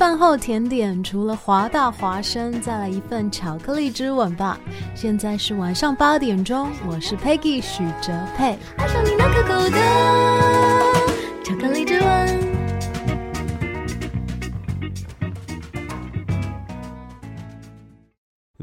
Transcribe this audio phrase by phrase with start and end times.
[0.00, 4.58] 饭后甜点除了华大华生，再来一份巧克力之吻吧。
[4.94, 8.56] 现在是晚上八点钟，我是 Peggy 许哲佩。
[8.78, 9.78] 爱上你那可口的
[11.44, 12.40] 巧克力之吻。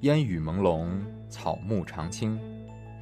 [0.00, 0.88] 烟雨朦胧，
[1.30, 2.36] 草木常青，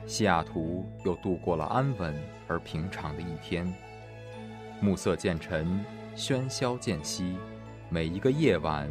[0.06, 2.14] 西雅图又度过了安稳
[2.47, 3.66] 而平常的一天。
[4.78, 5.83] 暮色渐沉，
[6.14, 7.39] 喧嚣渐息，
[7.89, 8.91] 每一个夜晚，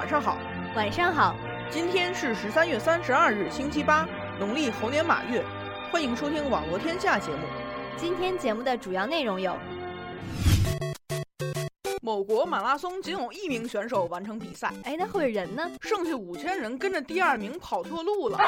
[0.00, 0.38] 晚上好，
[0.74, 1.36] 晚上好。
[1.68, 5.44] 今天是十三月三十二日，星期八，农历猴年马月。
[5.92, 7.42] 欢迎收听《网络天下》节目。
[7.98, 9.54] 今天节目的主要内容有：
[12.00, 15.70] 某国马拉松仅有一名选手完成比赛，哎，那会人呢？
[15.82, 18.38] 剩下五千人跟着第二名跑错路了。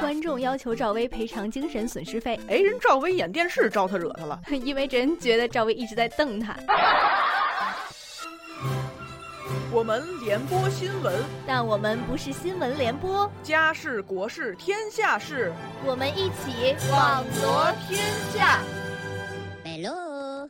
[0.00, 6.56] 观众要求赵薇赔偿精神损失费，哎，人赵薇演电视招他惹他了， 因为人觉得赵薇一直在瞪他。
[9.70, 13.30] 我们联播新闻，但我们不是新闻联播。
[13.42, 15.52] 家事国事天下事，
[15.84, 18.02] 我们一起网罗天
[18.32, 18.62] 下。
[19.62, 20.48] Hello。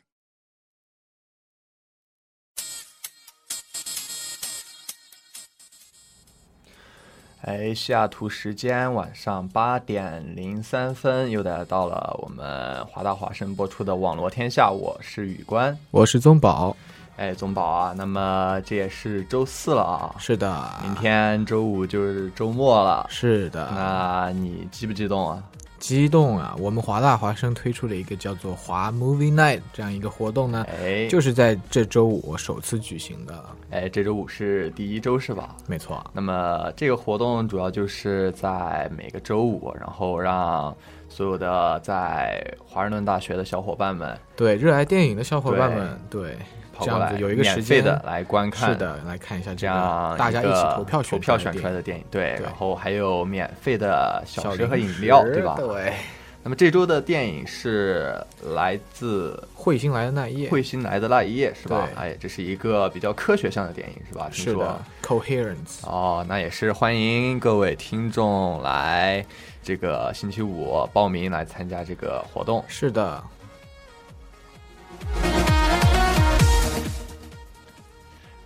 [7.40, 14.70] 哎，西雅图时间晚上八点零三分，又来到了我们华大华生播出的网罗天下。
[14.70, 16.76] 我是宇官，我是宗宝。
[17.18, 20.14] 哎，宗宝啊，那么这也是周四了啊。
[20.20, 23.04] 是的，明天周五就是周末了。
[23.10, 25.42] 是的，那你激不激动啊？
[25.80, 26.54] 激动啊！
[26.58, 33.44] 我们华大华生推出了一个叫做“华 Movie Night” 这样一个活动呢，哎，就是在这周五首次举行的。
[33.70, 35.56] 哎，这周五是第一周是吧？
[35.66, 36.04] 没错。
[36.12, 40.74] 那么这个活动主要就是在每个周五，然后让
[41.08, 46.36] 所有的在华盛顿大学的小伙伴们，对热爱电影的小伙伴们，对。
[46.80, 55.56] 这样子有一个免费的来观看，是的，来看一下这样大家一起投票投票选出来的电影，对，然后还有免费的小吃和饮料，对吧？
[55.58, 55.92] 对。
[56.40, 58.16] 那么这周的电影是
[58.54, 61.88] 来自《彗星来的那一夜》，彗星来的那一夜是吧？
[61.96, 64.28] 哎，这是一个比较科学向的电影是吧？
[64.32, 65.82] 是的，Coherence。
[65.82, 69.22] 哦，那也是欢迎各位听众来
[69.62, 72.64] 这个星期五报名来参加这个活动。
[72.68, 73.22] 是的。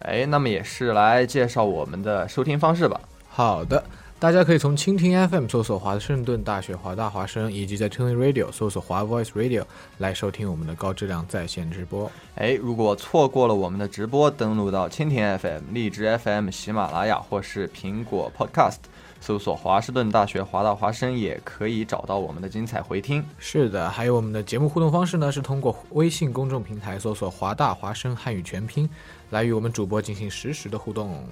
[0.04, 3.00] 哎，那么也是来介绍我们的收听方式吧。
[3.28, 3.82] 好的，
[4.18, 9.64] 大家可以从蜻蜓 FM 搜索华盛顿大学华大华声，以及在 Tuning Radio 搜索华 Voice Radio
[9.98, 12.10] 来收听我们的高质量在线直播。
[12.34, 18.78] 哎，如果错过了我们的直播，登录到蜻蜓 FM、荔枝 FM、喜马拉雅或是苹果 Podcast。
[19.20, 23.24] 搜索华盛顿大学华大华生也可以找到我们的精彩回听。
[23.38, 28.90] 是的，还有我们的节目互动方式呢，是通过微信公众平台搜索“华大华生汉语全拼”，
[29.32, 31.26] 来与我们主播进行实时的互动。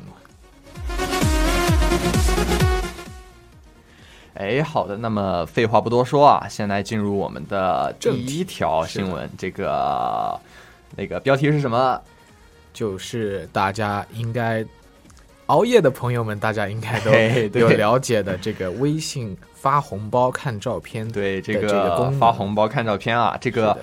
[4.32, 9.28] 哎，好的，那么废话不多说啊，先来进入我们的第一条新闻。
[9.36, 10.40] 这个
[10.96, 12.00] 那个标题是什么？
[12.72, 14.64] 就是大家应该。
[15.46, 23.76] 熬夜的朋友们，大家应该都有了解的这个微信发红包看照片，对这个发红包看照片啊，这个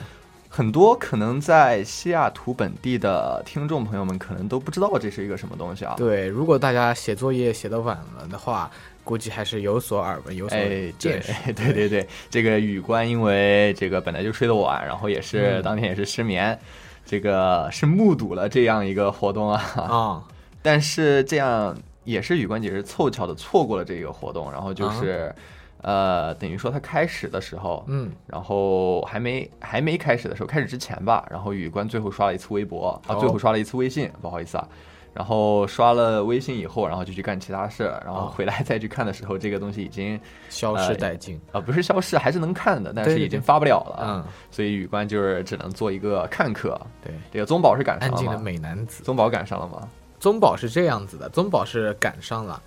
[0.49, 5.93] 很多可能在西雅图本地的听众朋友们可能都不知道这是一个什么东西啊。
[5.97, 8.71] 对，如果大家写作业写的晚了的话，
[9.03, 10.57] 估计还是有所耳闻，有所
[10.97, 11.31] 见识。
[11.53, 16.57] 对对对，这个雨官因为这个本来就睡得晚，然后也是当天也是失眠，
[17.05, 19.61] 这个是目睹了这样一个活动啊。
[19.75, 20.23] 啊。
[20.63, 25.33] 但是这样也是雨官姐是凑巧的错过了这个活动，然后就是。
[25.81, 34.67] 呃，等于说他开始的时候，嗯，然后还没还没开始的时候，开始之前吧，然后宇关最后刷了一次微博啊，哦最后刷了一次微信，不好意思啊，
[35.13, 40.19] 然后刷了微信以后，然后就去干其他事，然后哦回来再去看的时候，这个东西已经
[40.49, 46.79] 消失殆尽啊、不是消失，还是能看的，但是已经发不了了，嗯，所以宇关就是只能做一个看客。
[47.03, 48.43] 对，这个宗宝是赶上了安静的吗？
[48.43, 49.03] 美男子。
[49.03, 49.87] 宗宝赶上了吗？
[50.19, 52.61] 宗宝是这样子的，宗宝是赶上了。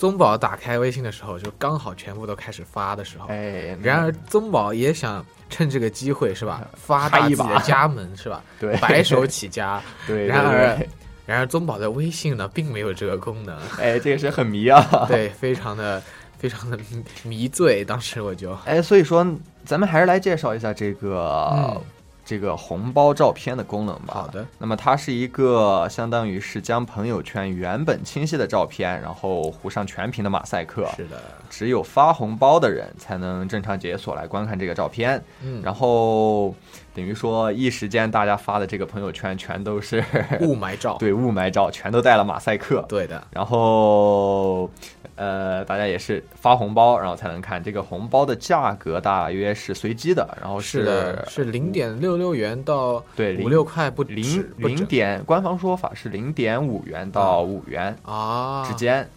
[0.00, 3.26] 宗宝打开微信的时候，就刚好全部都开始发的时候。
[3.26, 8.42] 哎，然而宗宝也想趁这个机会是吧，发大自己的家门是吧？
[8.58, 9.78] 对白手起家。
[10.08, 10.78] 对，然而
[11.26, 13.54] 然而宗宝的微信呢，并没有这个功能。
[13.78, 14.82] 哎，这个是很迷啊。
[15.06, 16.02] 对，非常的
[16.38, 17.84] 非常的迷迷醉。
[17.84, 19.22] 当时我就哎，所以说
[19.66, 21.82] 咱们还是来介绍一下这个、嗯
[22.30, 24.14] 这个红包照片的功能吧。
[24.14, 24.46] 好的。
[24.56, 30.88] 那么它是一个相当于是将朋友圈原本清晰的照片，然后糊上全屏的马赛克。
[30.94, 35.20] 是的，只有发红包的人才能正常解锁来观看这个照片。
[35.42, 36.54] 嗯，然后
[36.94, 40.04] 等于说一时间大家发的这个朋友圈全都是
[40.40, 40.96] 雾霾照。
[41.00, 42.84] 对雾霾照，全都带了马赛克。
[42.88, 43.22] 对的。
[43.30, 44.68] 然后，
[45.14, 59.08] 呃，大家也是发红包，然后才能看这个红包的价格大约是随机的，然后是，是零点六六元到对五六块不止零零点，官方说法是零点五元到五元啊之间。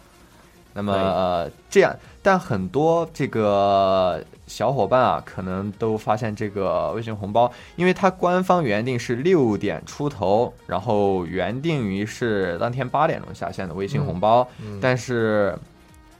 [0.76, 1.94] 那么、呃、这样，
[2.24, 15.54] 但很多这个小伙伴啊，可能都发现这个微信红包，因为它官方原定是六点出头，然后原定于是当天八点钟下线的微信红包，嗯但是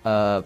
[0.03, 0.45] 呃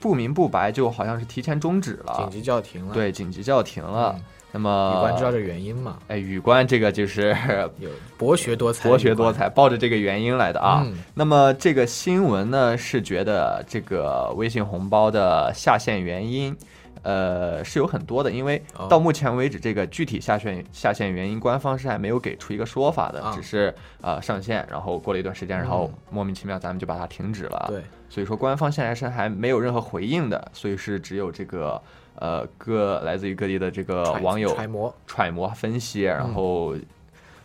[0.00, 2.92] 不明不白，就好像是提前终止了，紧急叫停了。
[2.92, 4.12] 对，紧急叫停了。
[4.18, 5.98] 嗯那么宇关知道这原因吗？
[6.08, 7.36] 哎，宇关这个就是
[7.78, 10.82] 有博学多才，博学多才，抱着这个原因来的啊。
[10.84, 16.56] 嗯那么这个新闻呢，是觉得这个微信红包的下线原因。
[17.04, 23.72] 呃，是有很多的，因为哦到目前为止，这个具体下线下线原因，官方是还没有给出一个说法的，啊只是
[24.02, 27.66] 呃上线，然后过了一段时间，然后嗯莫名其妙咱们就把它停止了。
[27.68, 31.80] 对，所以说官方现在是还没有任何回应的，所以是只有这个
[32.20, 36.74] 呃各来自于各地的这个网友揣摩揣摩分析，然嗯后、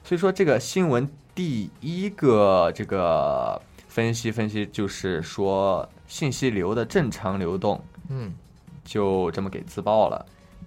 [0.03, 7.79] 所以说这个新闻第一个这个分析分析就是说信息流的正常流动
[8.09, 8.33] 嗯，
[8.83, 10.25] 就这么给自爆了。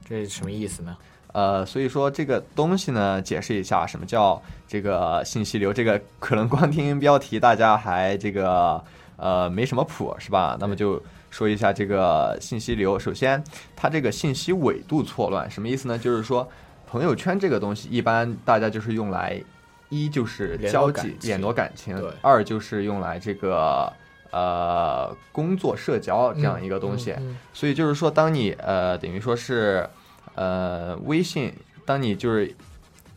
[0.09, 0.97] 这是什么意思呢？
[1.33, 5.73] 呃，所以说这个东西呢，解释一下什么叫这个信息流。
[5.73, 8.83] 这个可能光听标题大家还这个
[9.17, 10.57] 呃没什么谱是吧？
[10.59, 12.99] 那么就说一下这个信息流。
[12.99, 13.43] 首先，
[13.75, 15.99] 它这个信息纬度错乱什么意思呢？
[15.99, 16.49] 就是说
[16.87, 19.43] 朋友圈这个东西，一般大家就是用来
[19.89, 23.93] 一就是交际联络感情，二就是用来这个
[24.31, 27.13] 呃工作社交这样一个东西。
[27.13, 29.89] 嗯嗯所以就是说，当你呃等于说是
[30.35, 31.53] 呃微信，
[31.85, 32.55] 当你就是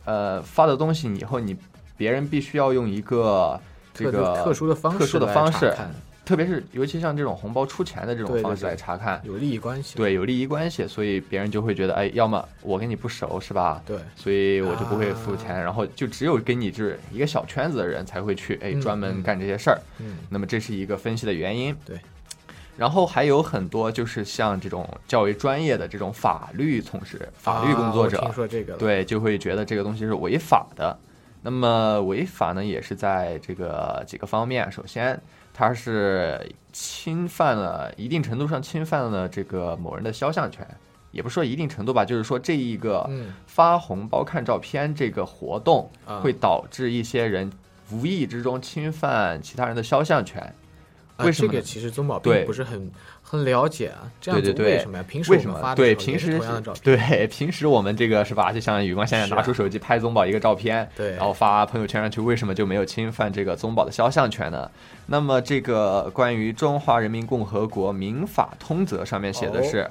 [0.04, 1.56] 呃发的东西以后，你
[1.96, 3.60] 别人必须要用一个
[3.92, 5.94] 这个特殊的方式特殊的方式看，
[6.30, 9.96] 特别是尤其像这种红包出钱的这种方式来查看，有利益关系。
[9.96, 13.82] 对有利益关系，所以别人就会觉得，哎，要么我跟你不熟是吧？
[13.84, 19.80] 对，所以我就不会付钱，啊然后就只有跟你就是一个小圈子的人才会去哎嗯专门嗯干这些事儿。
[19.98, 21.74] 嗯，那么这是一个分析的原因。
[21.84, 21.98] 对。
[22.76, 30.96] 然后还有很多就是像这种较为专业的这种法律从事法律工作者，啊听说这个，对，就会觉得这个东西是违法的。
[31.42, 34.70] 那么违法呢，也是在这个几个方面。
[34.70, 35.20] 首先，
[35.60, 36.40] 它是
[36.72, 40.66] 侵犯了一定程度上侵犯了这个某人的肖像权，
[41.10, 47.52] 也不是说一定程度吧，就是说这一个嗯发红包看照片这个活动啊会导致一些人
[47.92, 50.40] 无意之中侵犯其他人的肖像权。
[51.16, 51.52] 啊为什么啊？
[51.52, 52.90] 这个其实宗宝对并不是很
[53.30, 55.04] 很了解啊，这样子对对对，为什么呀？
[55.08, 58.52] 平时为什么对平时同样的照片，对 平时我们这个是吧？
[58.52, 64.68] 就像宇光现在是啊拿出手机拍宗宝一个照片，对然后发朋友圈上去，为什么就没有侵犯这个宗宝的肖像权呢？
[65.06, 69.90] 那么这个关于《中华人民共和国民法通则》上面写的是，哦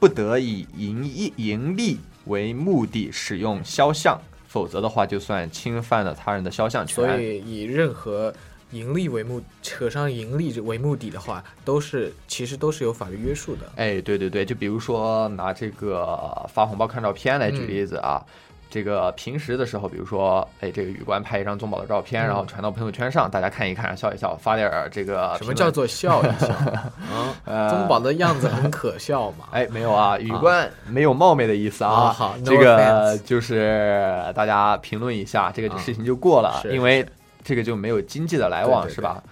[0.00, 4.16] 不得以盈利盈利为目的使用肖像，
[4.46, 7.04] 否则的话就算侵犯了他人的肖像权。
[7.04, 8.32] 所以以任何
[8.70, 13.62] 盈利为目扯上盈利为目的的话，都是其实都是有法律约束的。
[13.76, 18.22] 哎，对对对，就比如说拿这个发红包看照片来举嗯例子啊，
[18.70, 22.26] 这个平时的时候，比如说，哎，这个宇官拍一张宗宝的照片，嗯。
[22.26, 26.48] 然后传到朋友圈上，大家看一看，笑一笑，发点儿这个什么叫做笑一笑？
[27.70, 29.46] 宗宝的样子很可笑嘛？
[29.52, 37.08] 哎，没有啊，宇官没有冒昧的意思啊，啊好这个就是大家评论一下，这个啊事情就过了，是因为是
[37.48, 39.22] 这个就没有经济的来往，对对是吧？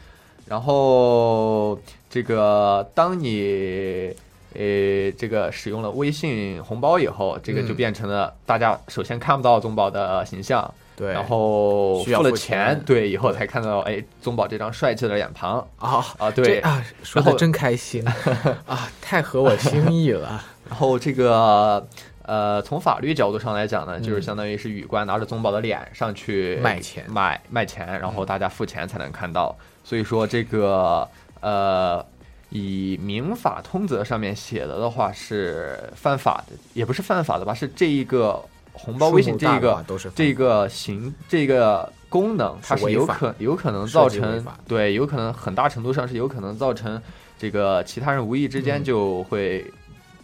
[0.48, 4.10] 然后这个当你
[4.54, 7.76] 呃这个使用了微信红包以后，这个就嗯。
[7.76, 12.80] 变成了大家首先看不到宗宝的形象，对，然后付了钱。
[12.86, 15.58] 对，以后才看到哎宗宝这张帅气的脸庞。
[15.78, 16.60] 啊啊，对。
[16.60, 18.02] 啊，说的真开心。
[18.66, 20.42] 啊，太合我心意了。
[20.70, 21.86] 然后这个
[22.26, 29.56] 呃，从法律角度上来讲呢，就是嗯相当于是宇官拿着宗宝的脸上去卖钱卖卖钱，然后大家付钱才能看到。
[29.84, 31.08] 所以说这个
[31.40, 32.04] 呃，
[32.50, 37.54] 以民法通则上面写的的话是犯法的，也不是犯法的吧？
[37.54, 38.42] 是这一个
[38.72, 47.00] 红包微信这数目大的个这个行这个功能，它是有可有可能造成对，有可能很大程度上是有可能造成
[47.38, 49.64] 这个其他人无意之间嗯就会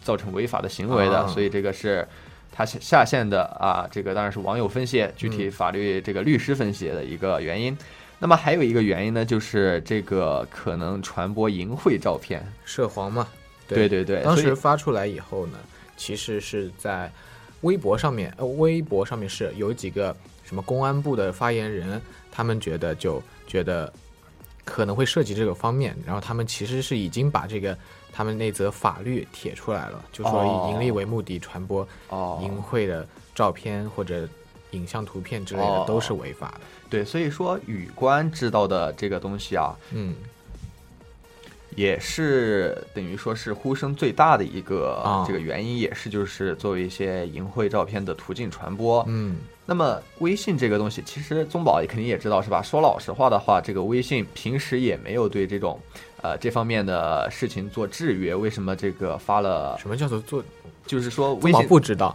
[0.02, 1.26] 造成违法的行为的，啊。
[1.26, 2.06] 所以这个是
[2.50, 7.76] 他下下线的啊，这个当然是网友分析，具体嗯法律这个律师分析的一个原因。
[8.18, 13.26] 那么还有一个原因呢，就是这个可能传播淫秽照片，涉黄嘛，
[13.66, 13.88] 对。
[13.88, 15.59] 对对，当时发出来以后呢，
[15.97, 17.11] 其实是在
[17.62, 23.92] 微博上面，呃，微博上面是有几个什么公安部的发言人，他们觉得就觉得
[24.64, 27.76] 可能会涉及这个方面，然后他们其实是已经把这个
[28.12, 32.38] 他们那则法律贴出来了，就说哦以盈利为目的传播哦。
[32.42, 34.28] 淫秽的照片或者
[34.71, 35.85] 影像图片之类的哦。
[35.87, 36.61] 都是违法的。
[36.88, 40.14] 对，所以说宇官知道的这个东西啊，嗯，
[41.76, 49.05] 也是等于说是呼声最大的一个、啊这个原因，也是就是作为一些淫秽照片的途径传播。
[49.09, 52.61] 嗯，那么微信这个东西，其实宗宝也肯定也知道是吧？
[52.62, 55.79] 说老实话的话，这个微信平时也没有对这种
[56.21, 58.35] 呃这方面的事情做制约。
[58.35, 59.76] 为什么这个发了？
[59.79, 60.43] 什么叫做做？
[60.85, 62.12] 就是说微信不知道，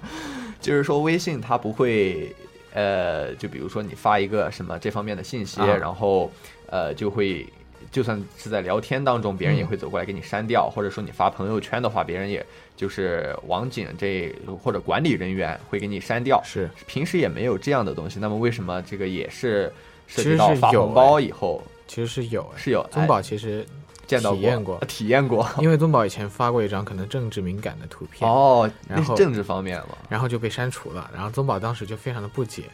[0.60, 2.30] 就是说微信它不会，
[2.74, 6.30] 呃，就比如说你发一个什么这方面的信息，啊然后
[6.66, 7.46] 呃就会，
[7.90, 12.44] 就算是在聊天当中，别人也嗯会走过来给你删掉，或者说你发朋友圈的话，别人也
[12.76, 16.42] 就是网警这或者管理人员会给你删掉。
[16.44, 19.72] 是平时也没有这样的东西，那么为什么这个也是
[20.06, 23.66] 涉及到发红包哎以后其实是有哎是有宗哎宝其实
[24.06, 29.96] 见到过体验过体验过因为宗宝以前发过一张可能政治敏感的图片，哦，那然后是政治方面嘛？
[30.08, 31.10] 然后就被删除了。
[31.14, 32.64] 然后宗宝当时就非常的不解，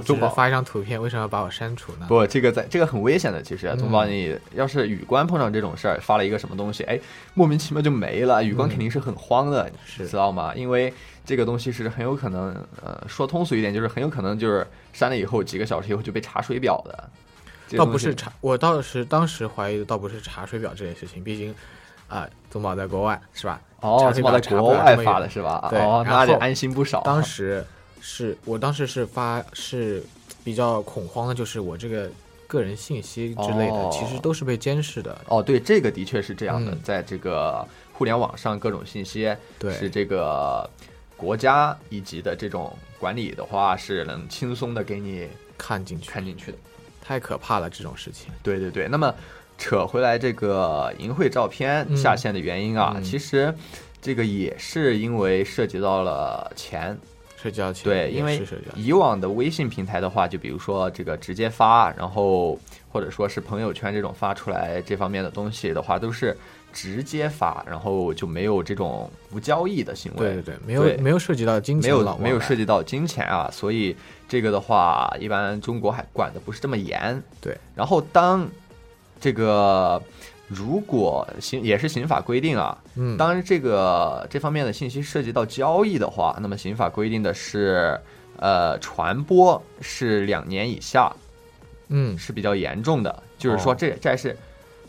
[0.00, 2.06] 宗宝发一张图片，为什么要把我删除呢？
[2.08, 3.42] 不，这个在这个很危险的。
[3.42, 6.98] 其实，嗯宗宝，你要是雨官碰上这种事儿，发了一个什么东西，哎，
[7.34, 10.52] 莫名其妙就没了，雨官嗯肯定是很慌的，是知道吗？
[10.54, 10.92] 因为
[11.24, 17.10] 这个东西是很有可能，呃，说通俗一点，就是很有可能就是删了以后几个小时以后就被查水表的。
[17.76, 21.52] 倒不是查，我倒是当时怀疑的倒不是查水表这件事情，毕竟
[22.06, 23.60] 啊，宗宝在国外是吧？
[23.80, 25.66] 哦，宗宝在国外发的是吧？
[25.68, 27.02] 对，哦，那得安心不少。
[27.02, 27.64] 当时
[28.08, 30.00] 是我当时是发是
[30.44, 32.08] 比较恐慌的，就是我这个
[32.46, 35.20] 个人信息之类的，哦其实都是被监视的。
[35.26, 40.70] 哦，对，这个的确是这样的，嗯在这个互联网上，各种信息对是这个
[41.16, 45.26] 国家一级的这种管理的话，是能轻松的给你
[45.58, 46.58] 看进去，看进去的。
[47.02, 48.32] 太可怕了这种事情。
[48.40, 49.12] 对对对，那么
[49.58, 53.52] 扯回来这个淫秽照片嗯下线的原因啊，嗯其实
[54.00, 56.96] 这个也是因为涉及到了钱。
[57.36, 58.42] 社交钱对，因为
[58.74, 62.58] 以往的微信平台的话，就比如说这个直接发，然后
[62.90, 66.36] 或者说是朋友圈这种发出来这方面的东西的话，都是
[66.72, 70.18] 直接发，然后就没有这种无交易的行为。
[70.18, 73.94] 对对对，没有没有涉及到金钱往往有没有涉及到金钱啊，所以
[74.28, 77.22] 这个的话，一般中国还管的不是这么严。
[77.40, 78.48] 对，然后当
[79.20, 80.02] 这个
[80.48, 88.00] 如果刑也是刑法规定啊，嗯，当然这个这方面的信息涉及到交易的话，那么刑法规定的是，
[88.38, 91.12] 呃，传播是两年以下，
[91.88, 93.22] 嗯，是比较严重的。
[93.38, 93.76] 就是说哦。
[93.76, 94.36] 这这还是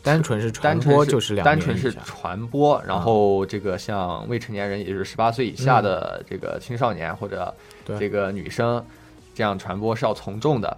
[0.04, 7.98] 单纯是传播就是两单纯是传播，然后这个像未成年人，也就是十八岁以下的这个青少年或者对。
[7.98, 8.86] 这个女生，
[9.34, 10.78] 这样传播是要从重的。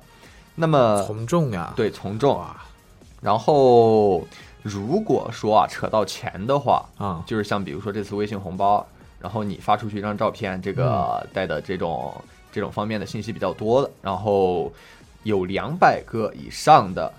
[0.56, 2.66] 那么从重呀，对从重，啊
[3.22, 4.26] 然后
[4.62, 8.86] 如果说啊扯到钱的话，啊，就是像比如说这次微信红包，
[9.20, 12.14] 然后你发出去一张照片，这个带的这种、
[12.52, 14.72] 这种方面的信息比较多的，然后
[15.24, 17.12] 有两百个以上的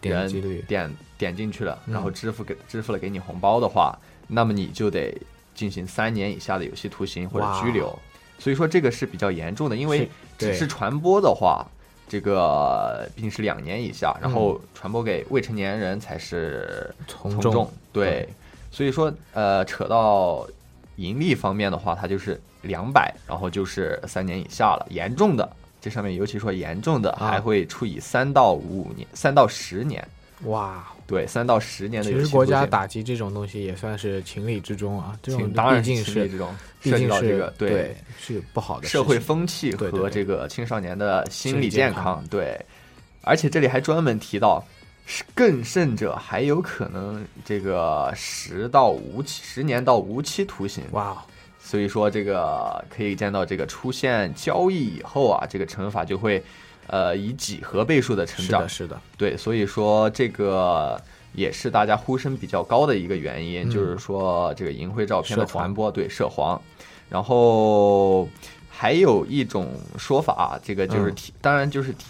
[0.00, 1.94] 人点点点进去了，嗯。
[1.94, 5.16] 然后支付给支付了给你红包的话，那么你就得
[5.54, 7.96] 进行三年以下的有期徒刑或者拘留。
[8.38, 11.66] 所以说这个是比较严重的，因为只是传播的话，
[12.10, 17.70] 这个毕竟是两年以下，然后传播给未成年人才是从重。
[17.92, 18.28] 对，
[18.72, 20.44] 所以说呃，扯到
[20.96, 24.84] 盈利方面的话，它就是两百，然后就是三年以下了。
[24.90, 25.48] 严重的，
[25.80, 30.04] 这上面尤其说严重的，啊还会处以三到五年、三到十年。
[30.44, 36.48] 哇，对，三到十年的其实国家打击这种东西也算是情理之中啊，这种请当然是情理之中
[36.80, 42.58] 涉及毕竟是到这个对是不好的社会风气和这个青少年的心理健健康，对，
[43.22, 44.64] 而且这里还专门提到，
[45.34, 50.84] 更甚者还有可能这个十到无期十年到无期徒刑。
[50.92, 51.18] 哇，哦。
[51.62, 56.42] 所以说这个可以见到这个出现交易以后啊，这个惩罚就会
[56.90, 58.88] 呃以几何倍数的成长是的，。
[58.88, 61.00] 是的，对，所以说这个
[61.32, 66.60] 也是大家呼声比较高的一个原因，嗯就是说这个淫秽照片的传播，对涉黄。
[67.08, 68.28] 然后
[68.68, 69.68] 还有一种
[69.98, 72.04] 说法啊，这个就是当然就是提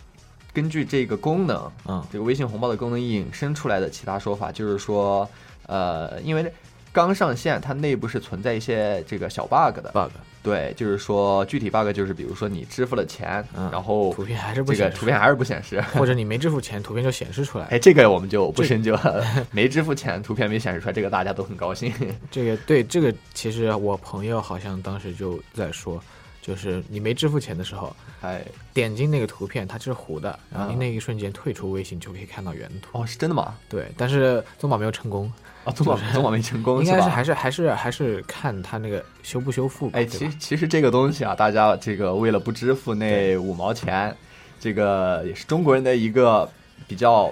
[0.53, 5.29] 根据这个功能，嗯这个微信红包的功能引申出来的其他说法，就是说，
[5.67, 6.53] 呃，因为
[6.93, 9.91] 刚上线，它内部是存在一些这个小 bug 的。
[9.93, 10.11] bug，
[10.43, 17.67] 对，就是说具体 bug 就是比如说你支付了钱，嗯然后图片还是不这个显示图片还是不显示， 或者你没支付钱，图片就显示出来。
[17.67, 19.25] 哎，这个我们就不深究了。
[19.53, 21.93] 没支付钱，图片没显示出来，这个大家都很高兴。
[22.31, 26.03] 这个对这个，其实我朋友好像当时就在说，
[26.41, 28.43] 就是你没支付钱的时候，哎，
[28.73, 33.03] 点进那个图片，它是糊的，然后啊你那一瞬间退出微信就可以看到原图。
[33.03, 33.57] 哦，是真的吗？
[33.69, 35.31] 对，但是宗宝没有成功，
[35.65, 36.83] 啊，宗宝宗宝没成功，吧？
[36.83, 39.99] 应该是还是还是还是看他那个修不修复吧。
[39.99, 44.17] 哎，其实其实这个东西啊，大家这个为了不支付那五毛钱，
[44.59, 46.49] 这个也是中国人的一个
[46.89, 47.31] 比较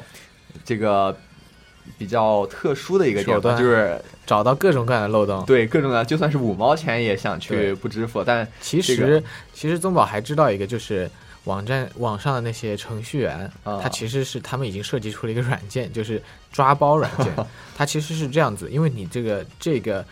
[0.64, 1.16] 这个
[1.97, 5.42] 比较特殊的一个地方，手段就是找到各种各样的漏洞。
[5.47, 9.23] 对各种的，就算是五毛钱也想去不支付，但其实、这个
[9.54, 11.11] 其实宗宝还知道一个，就是
[11.48, 17.32] 网站网上的那些程序员，啊他其实是他们已经设计出了一个软件，就是抓包软件。
[17.76, 20.04] 它其实是这样子，因为你这个这个。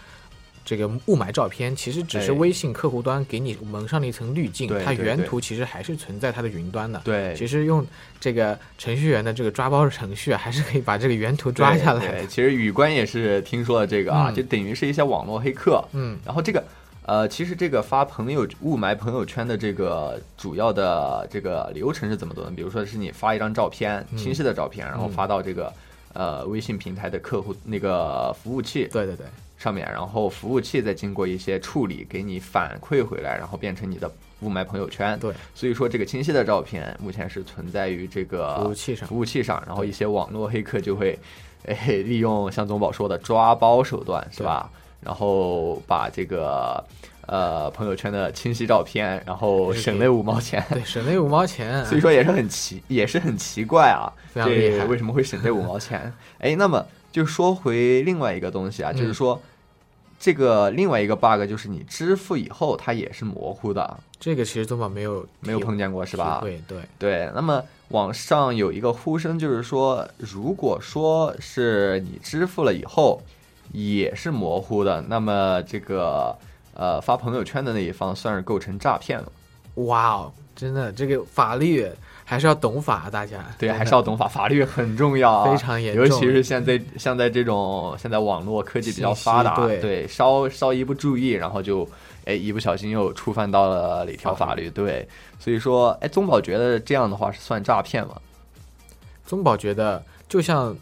[0.68, 7.00] 这个雾霾照片其实只是哎微信客户端给你蒙上了一层滤镜，它原图其实还是存在它的云端的。
[7.04, 7.86] 对，其实用
[8.18, 12.08] 这个程序员的这个抓包程序啊，还是可以把这个原图抓下来。
[12.08, 16.60] 对其实宇观也是听说了这个啊，嗯就等于是一些网络黑客，嗯，然后这个
[17.06, 22.50] 呃，其实这个发朋友雾霾朋友圈的这个主要的这个流程是怎么做的？
[22.50, 25.73] 比如说是你发一张照片，嗯清晰的照片，然后发到这个
[26.14, 29.25] 呃微信平台的客户那个服务器对对对，
[29.56, 35.16] 上面，然后服务器再经过一些处理，给你反馈回来，然后变成你的雾霾朋友圈。
[35.21, 41.16] 对，所以说这个清晰的照片目前是存在于这个服务器上服务器上，然后一些网络黑客就会，
[41.66, 44.69] 哎，利用像宗宝说的抓包手段，是吧？
[45.00, 46.82] 然后把这个
[47.26, 50.65] 呃朋友圈的清晰照片，然后省那五毛钱。
[50.71, 51.85] 对，省那五毛钱。
[51.87, 56.13] 所以说也是很奇，也是很奇怪啊，非常厉害这为什么会省这五毛钱？
[56.39, 59.41] 哎，那么就说回另外一个东西啊，嗯就是说
[60.19, 66.41] 这个另外一个 bug 就是你支付以后它也是模糊的，这个其实宗宝没有没有碰见过是吧？
[66.43, 73.23] 对对，对，那么网上有一个呼声，就是说，如果说是你支付了以后
[73.72, 76.36] 也是模糊的，那么这个
[76.74, 79.30] 呃发朋友圈的那一方算是构成诈骗了。
[79.74, 81.86] 哇哦，真的这个法律
[82.24, 83.44] 还是要懂法，大家。
[83.58, 86.04] 对，还是要懂法，法律很重要啊，非常严重。
[86.06, 90.08] 尤其是现在像在这种现在网络科技比较发达，对。
[90.08, 91.86] 稍稍一不注意，然后就
[92.24, 95.06] 哎一不小心又触犯到了哪条法律，对，
[95.38, 98.14] 所以说哎宗宝觉得这样的话是算诈骗吗？
[99.26, 100.74] 宗宝觉得，就像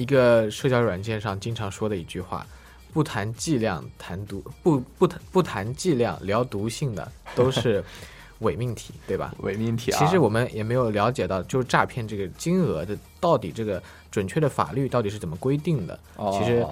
[0.00, 2.46] 一个社交软件上经常说的一句话
[2.90, 7.84] ：“不谈剂量谈毒，不不谈不谈剂量聊毒性的都是
[8.40, 9.98] 伪命题，对吧？”伪命题啊！
[9.98, 15.98] 其实我们也没有了解到，就是诈骗这个金额的到底这个准确的法律到底是怎么规定的。
[16.16, 16.66] 哦其实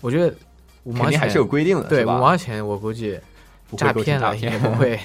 [0.00, 0.34] 我觉得
[0.84, 2.08] 五毛钱还是有规定的，对五？
[2.08, 3.20] 毛钱，我估计
[3.76, 4.98] 诈骗了也不会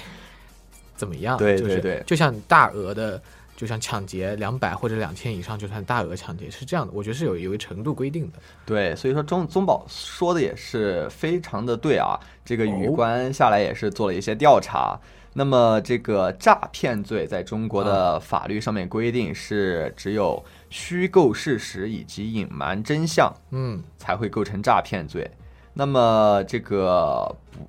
[0.96, 1.36] 怎么样。
[1.36, 3.20] 对就是对对就像大额的，
[3.56, 6.92] 就像抢劫两百或者两千以上就算大额抢劫，是这样的。
[6.94, 8.38] 我觉得是有有一个程度规定的。
[8.66, 12.20] 对，所以说宗宗宝说的也是非常的对啊。
[12.44, 15.00] 这个宇哦观下来也是做了一些调查。
[15.32, 25.30] 那么这个诈骗罪在中国的法律上面规定是只有虚构事实以及隐瞒真相嗯，才会构成诈骗罪。
[25.74, 27.66] 那么这个不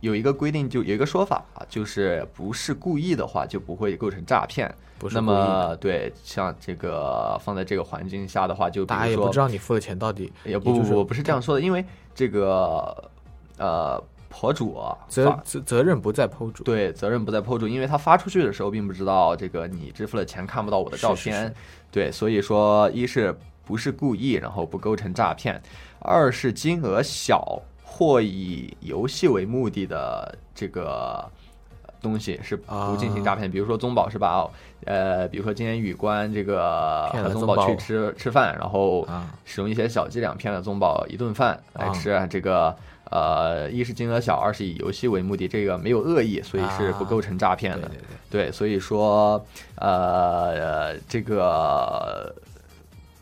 [0.00, 4.70] 有一个规定，就有一个说法啊，就是不是故意的话就不会构成诈骗。
[4.98, 11.84] 那不是那么对，像这个放在这个环境下的话，就大家也不知道你付的钱到底也不不就是不不是这样说的，因为
[12.14, 13.10] 这个
[13.58, 16.64] 呃博主啊责责责任不在 PO 主。
[16.64, 21.54] 对责任不在 PO 主，因为他发出去的时候并不知道这个你支付了钱看不到我的照片，是是是
[21.90, 25.54] 对，所以说一是不是故意，然后不构成诈骗；
[26.00, 31.24] 二是金额小或以游戏为目的的这个
[32.00, 32.90] 东西是啊。
[32.90, 34.48] 不进行诈骗，比如说宗宝是把
[34.84, 39.34] 呃，比如说今天雨关这个宗保和宗保去吃吃饭，然后啊。
[39.44, 42.76] 使用一些小伎俩骗了宗宝一顿饭来啊吃，这个
[43.10, 47.88] 呃，一是金额小，二是以游戏为目的，这个没有恶意，所以是不构成诈骗的。
[47.88, 47.98] 对对
[48.30, 49.42] 对，对，所以说，
[49.76, 52.34] 呃，这个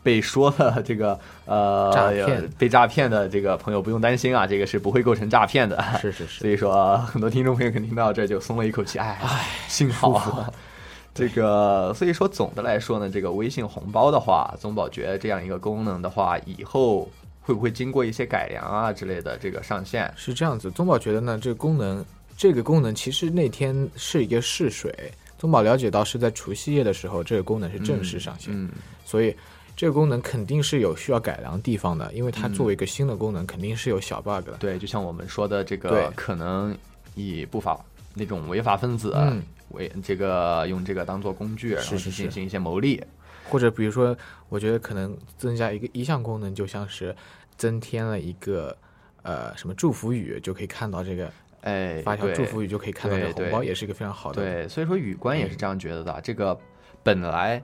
[0.07, 5.83] 被说的这个呃诈骗被诈骗的这个朋友不用担心啊，这个是不会构成诈骗的。
[6.01, 9.19] 是是是所以说，很多听众朋友肯定听到这就松了一口气，哎，
[9.67, 10.49] 幸好啊。
[11.13, 20.13] 这个，所以说总的来说呢，这个微信红包的话，宗宝觉得这样一个功能的话，以后会不会经过一些改良啊之类的这个上线？
[20.15, 20.71] 是这样子。
[20.71, 22.05] 宗宝觉得呢，这个功能，
[22.37, 24.95] 这个功能其实那天是一个试水。
[25.39, 28.71] 宗宝了解到是在除夕夜的时候，这个功能是正式上线，嗯，
[29.05, 29.37] 所以
[29.77, 34.53] 这个功能肯定是有需要改良地方的，因为它作为一个新的功能，肯定是有小 bug 的。
[34.59, 36.77] 对，就像我们说的这个，可能
[37.15, 37.79] 以不法
[38.15, 43.03] 那种违法分子嗯为这个用这个当做工具，然后去进行一些牟利。
[43.49, 44.17] 或者比如说，
[44.49, 47.15] 我觉得可能增加一个一项功能，就像是
[47.57, 48.77] 增添了一个
[49.23, 54.43] 呃什么祝福语，就可以看到这个哎，发条祝福语就可以看到这个红包，也是一个非常好的。
[54.43, 56.21] 对，所以说宇官也是这样觉得的。
[56.23, 56.59] 这个
[57.05, 57.63] 本来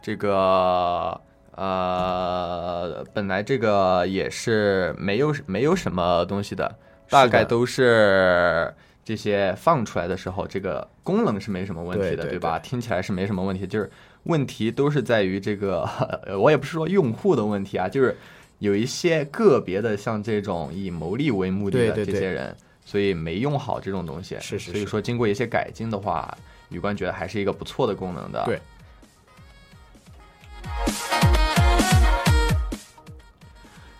[0.00, 1.20] 这个
[1.58, 6.72] 呃，本来这个也是没有没有什么东西的，
[7.10, 8.72] 大概都是
[9.04, 12.58] 这些放出来的时候，这个功能是没什么问题的，对吧？
[12.60, 13.90] 听起来是没什么问题，就是
[14.22, 15.84] 问题都是在于这个，
[16.38, 18.16] 我也不是说用户的问题啊，就是
[18.60, 22.56] 有一些个别的像这种以牟利为目的的这些人。
[22.84, 26.34] 所以没用好这种东西，所以说经过一些改进的话，
[26.70, 28.42] 宇官觉得还是一个不错的功能的。
[28.46, 28.58] 对。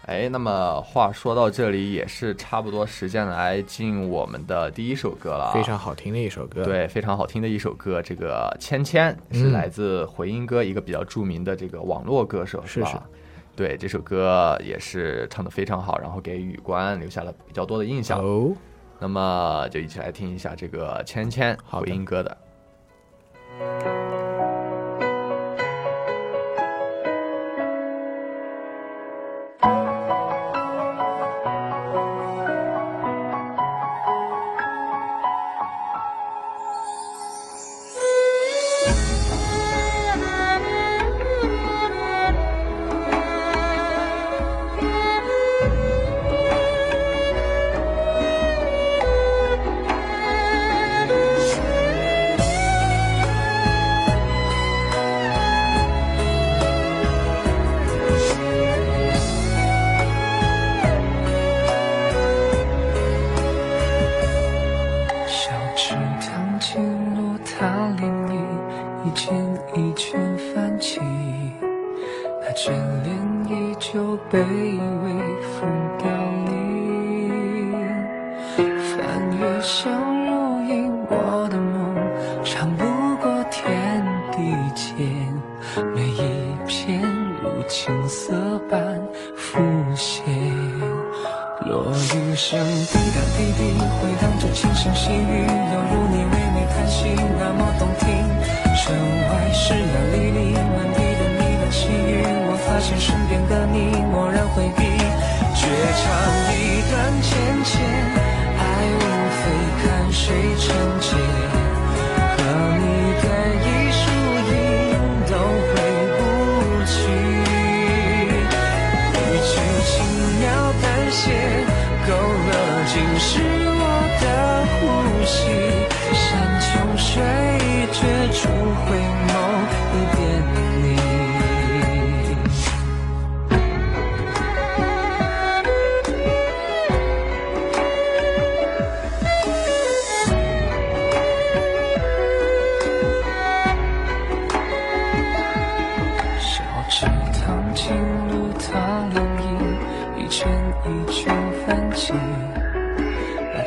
[0.09, 5.53] 哎，那么话说到这里，也是差不多时间来进我们的第一首歌了啊。
[5.53, 8.01] 非常好听的一首歌。，对，非常好听的一首歌。
[8.01, 12.67] 这个《芊芊》是嗯来自回音哥一个比较著名的这个网络歌手，吧？
[12.67, 12.97] 是是
[13.55, 18.19] 对，这首歌也是唱的非常好，然后给宇官留下了比较多的印象。
[18.19, 18.51] 哦，
[18.99, 22.39] 那么就一起来听一下这个芊芊回音哥的。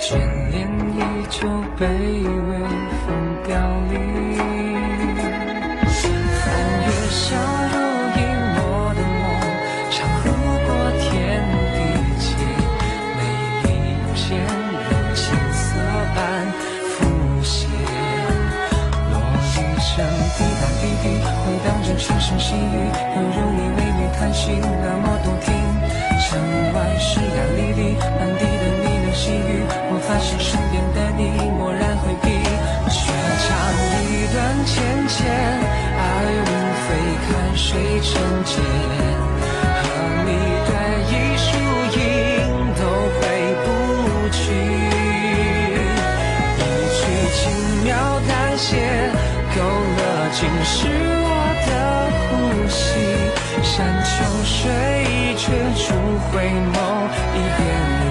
[0.02, 0.18] 眷
[0.50, 2.58] 恋依旧被微
[3.06, 3.14] 风
[3.48, 3.54] 凋
[3.92, 3.94] 零。
[6.42, 6.44] 翻
[6.82, 7.38] 越小
[7.70, 7.76] 如
[8.18, 8.20] 影，
[8.58, 8.60] 我
[8.98, 9.24] 的梦
[9.94, 9.94] 长
[10.26, 10.28] 路
[10.66, 11.06] 过天
[11.78, 11.78] 地
[12.18, 12.28] 间，
[13.16, 13.22] 每
[13.62, 13.70] 一
[14.16, 14.20] 片
[14.74, 15.22] 如青
[15.54, 15.62] 色
[16.16, 16.18] 般
[16.90, 16.92] 浮
[17.44, 17.70] 现。
[19.12, 19.14] 落
[19.54, 19.94] 雨声
[20.36, 25.54] 滴答滴滴，回荡着轻声细语，犹如你微微叹息，那么动听。
[26.24, 26.40] 城
[26.74, 29.62] 外湿呀沥沥，满地的呢喃细语，
[29.94, 32.32] 我发现，身边的你蓦然回避，
[32.88, 33.12] 全
[33.44, 33.52] 唱
[34.08, 34.80] 一段浅
[35.12, 35.20] 浅
[36.00, 36.02] 爱
[36.48, 36.50] 无
[36.88, 36.96] 非
[37.28, 38.10] 看谁成
[38.48, 38.64] 茧，
[39.84, 39.84] 和
[40.24, 40.32] 你
[40.64, 40.72] 对
[41.12, 41.52] 一输
[42.00, 42.00] 赢
[42.80, 42.82] 都
[43.20, 43.22] 回
[43.62, 43.68] 不
[44.32, 44.40] 去。
[46.56, 46.64] 一
[46.96, 47.00] 曲
[47.36, 47.40] 轻
[47.84, 47.92] 描
[48.30, 48.80] 淡写，
[49.54, 50.00] 勾勒
[50.32, 50.88] 尽是
[51.28, 51.30] 我
[51.68, 51.70] 的
[52.32, 52.32] 呼
[52.70, 52.80] 吸，
[53.62, 53.76] 山
[54.08, 54.10] 穷
[54.46, 54.56] 水
[55.36, 55.92] 绝处，
[56.32, 56.80] 回眸
[57.36, 57.62] 一遍
[58.00, 58.11] 你。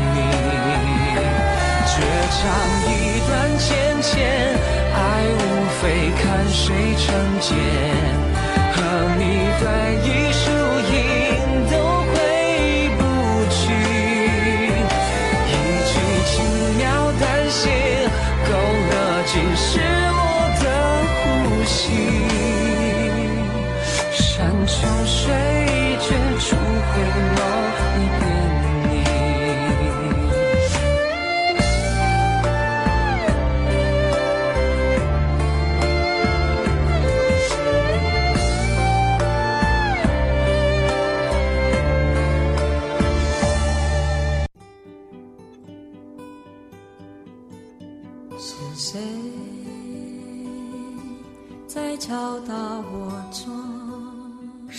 [2.40, 2.48] 上
[2.88, 3.68] 一段浅
[4.00, 4.16] 浅，
[4.94, 4.98] 爱
[5.28, 5.38] 无
[5.82, 6.64] 非看谁
[6.96, 7.04] 成
[7.38, 7.48] 茧。
[8.72, 8.76] 和
[9.18, 9.22] 你
[9.60, 9.64] 对
[10.06, 10.40] 弈输
[10.90, 10.94] 赢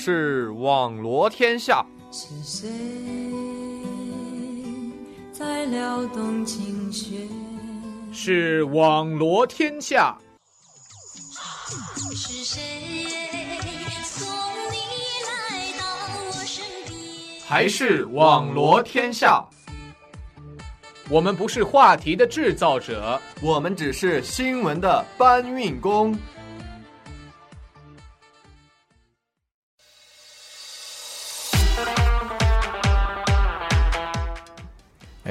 [0.03, 2.67] 是网罗天下，是谁
[5.31, 7.29] 在撩动琴弦？
[8.11, 10.17] 是网罗天下，
[12.15, 12.59] 是谁
[14.03, 14.27] 送
[14.71, 14.77] 你
[15.29, 15.85] 来到
[16.25, 17.45] 我身边？
[17.45, 19.45] 还是网罗天下？
[21.11, 26.17] 我们不是话题的制造者，我们只是新闻的搬运工。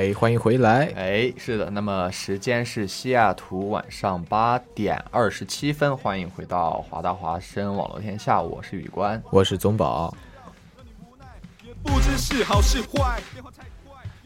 [0.01, 0.91] 哎，欢迎回来。
[0.97, 10.17] 哎，是的，那么时间是西雅图晚上八点二十七分，欢迎回到华大华生网络天下，我是宇官，我是宗宝。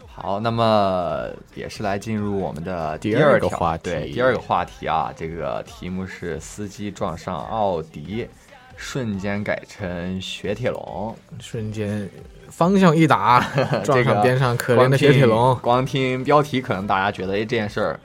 [0.06, 3.90] 好那么也是来进入我们的第二个话题。
[3.90, 8.28] 对，第二个话题啊，这个题目是司机撞上奥迪，
[8.76, 12.08] 瞬间改成雪铁龙，瞬间
[12.56, 13.44] 方向一打，
[13.82, 15.56] 撞上边上可怜的雪铁龙。
[15.60, 18.00] 光听标题，可能大家觉得，哎，这件事儿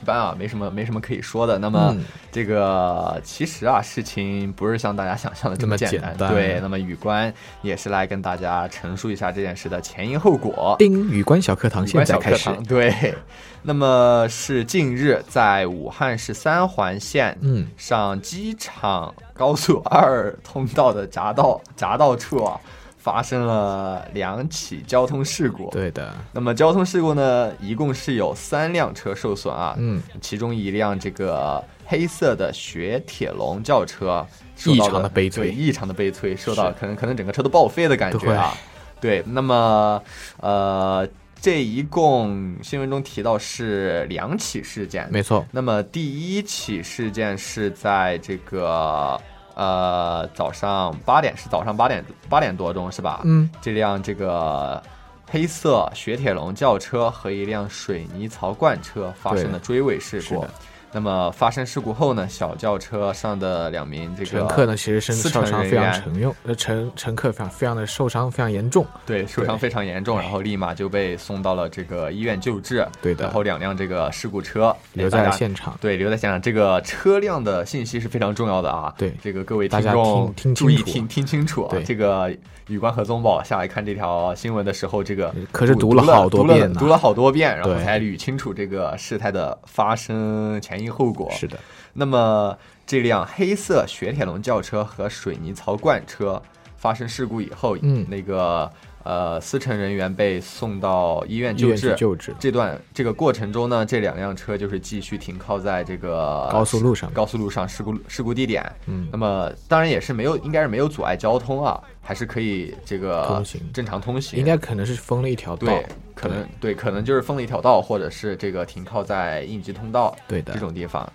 [0.00, 1.58] 一般啊，没什么，没什么可以说的。
[1.58, 2.02] 那么，嗯、
[2.32, 6.32] 这个其实啊，事情不是像大家想象的这么简单。
[6.32, 10.74] 对，那么宇官也是来跟大家陈述一下这件事的前因后果。
[10.78, 12.48] 丁宇官小课堂现在开始。
[12.66, 13.14] 对，
[13.62, 22.58] 那么是近日在武汉市三环线嗯上机场高速二通道的匝道匝道处啊。
[23.08, 25.70] 发生了两起交通事故。
[25.70, 29.74] 对的，那么交通事故呢，一共是有三辆车受损啊。
[29.78, 34.26] 嗯，其中一辆这个黑色的雪铁龙轿车
[34.66, 38.52] 异常的悲催，异常的悲催，受到可能可能整个车都报废的感觉啊。
[39.00, 40.02] 对，那么
[40.40, 41.08] 呃，
[41.40, 45.46] 这一共新闻中提到是两起事件，没错。
[45.50, 49.18] 那么第一起事件是在这个。
[49.58, 53.22] 呃，早上八点是早上八点八点多钟是吧？
[53.24, 54.80] 嗯，这辆这个
[55.28, 60.46] 黑色雪铁龙轿车和一辆水泥槽罐车发生了追尾事故。
[60.92, 72.86] 那么发生事故后呢，小轿车上的两名这个乘客呢，其实身受伤非常沉重，呃，乘乘客非常非常的受伤非常严重，对，受伤非常严重，然后立马就被送到了这个医院救治。
[73.02, 76.40] 对的，然后两辆这个事故车留在现场，对，留在现场。
[76.40, 82.34] 这个车辆的信息是非常重要的啊，对，这个各位听众听注意听听清楚啊，对，这个。
[82.68, 91.30] 宇官和宗保下来看这条新闻的时候，这个可是读了好多遍，读了好多遍，然后才捋清楚这个事态的发生前因后果。
[91.30, 91.58] 是的，
[91.92, 96.42] 那么这辆黑色雪铁龙轿车和水泥槽罐车
[96.76, 98.70] 发生事故以后，嗯，那个
[99.02, 101.94] 呃，司乘人员被送到医院救治。
[101.96, 108.64] 救治这段这个过程中呢，这两辆车就是继续停靠在这个高速路上，高速路上事故事故地点。
[108.86, 111.80] 嗯，那么当然也是没有，应该是没有阻碍交通啊。
[112.08, 113.60] 还是可以这个通行。
[113.70, 120.54] 正常通行，应该可能是封了一条道，对，可能对，可能就是封了一条道，或者是这个停靠在应急通道，对的。
[120.54, 121.06] 这种地方。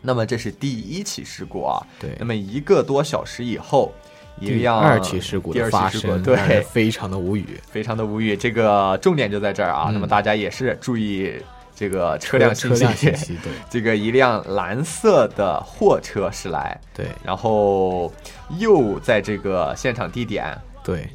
[0.00, 2.10] 那么这是第一起事故啊，对。
[2.16, 3.92] 那么一个多小时以后，
[4.38, 8.36] 一辆二起事故的发生，对，非常的无语，非常的无语。
[8.36, 11.34] 这个重点就在这儿啊，嗯、那么大家也是注意。
[11.80, 18.12] 这个车辆信息，信息对， 这个一辆蓝色的货车驶来，对，然后
[18.58, 21.08] 又在这个现场地点，对，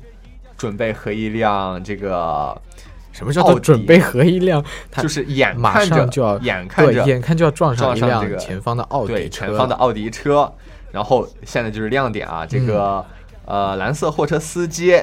[0.57, 2.59] 准备和一辆这个
[3.11, 4.65] 什么叫做准备和一辆，
[4.97, 10.51] 就是眼马上就要眼看着眼看就要撞上一辆前方的奥迪对，前方的奥迪车，
[10.91, 13.05] 然后现在就是亮点啊，这个
[13.45, 14.99] 呃，蓝色货车司机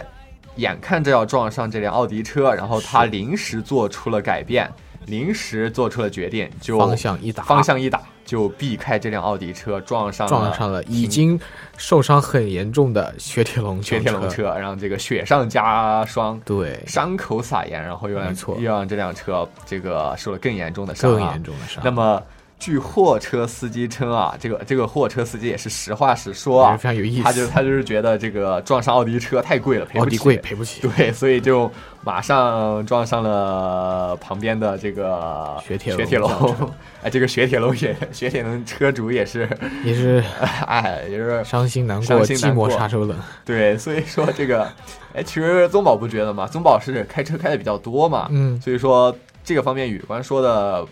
[0.56, 4.68] 眼看着要撞上这辆奥迪车，然后他临时做出了改变，
[5.06, 11.38] 临时做出了决定，就方向一打方向一打就避开这辆奥迪车，撞上撞上了已经
[11.76, 21.82] 受伤很严重的雪铁龙雪铁龙车，让这个雪上加霜，对，伤口撒盐，然后又让错又让这辆车这个受了更严重的伤、啊，更严重的伤。
[21.84, 22.22] 那么。
[22.62, 27.24] 据货车司机称啊，这个这个货车司机也是实话实说啊，非常有意思。
[27.24, 30.80] 他就他就是觉得这个撞上奥迪车太贵了，赔不起，奥迪贵赔不起。
[30.96, 31.68] 对，所以就
[32.04, 36.30] 马上撞上了旁边的这个雪铁雪铁龙。
[37.02, 39.48] 哎，这个雪铁龙也雪铁龙车主也是
[39.82, 40.22] 也是
[40.68, 43.18] 哎也是伤心难过，寂寞杀手冷。
[43.44, 44.70] 对，所以说这个
[45.14, 46.46] 哎，其实宗宝不觉得吗？
[46.46, 50.86] 宗宝是开车开的比较多嘛，嗯，所以说这个方面宇官说的。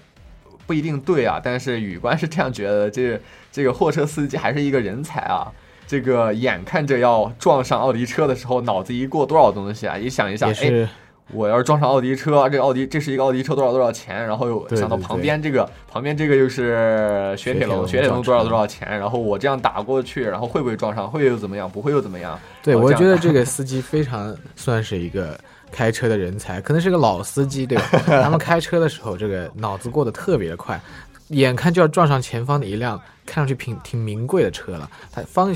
[0.71, 5.51] 不一定对啊，但是宇官是这样觉得，这这个货车司机还是一个人才啊！
[5.85, 9.99] 这个眼看着要撞上奥迪车的时候，脑子一过多少东西啊？
[9.99, 10.89] 一想一下，哎，
[11.33, 14.25] 我要是撞上奥迪车，这个奥迪这是一个奥迪车多少多少钱？
[14.25, 18.87] 然后又想到旁边这个旁边这个就是雪铁龙，雪铁龙多少多少钱？
[18.97, 21.11] 然后我这样打过去，然后会不会撞上？
[21.11, 21.69] 会又怎么样？
[21.69, 22.39] 不会又怎么样？
[22.63, 25.37] 对，我觉得 这个司机非常算是一个。
[25.71, 27.85] 开车的人才可能是个老司机，对吧？
[28.23, 30.81] 他们开车的时候，这个脑子过得特别的快，
[31.29, 34.91] 眼看就要撞上前方的一辆看上去挺挺名贵的车了。
[35.13, 35.55] 他方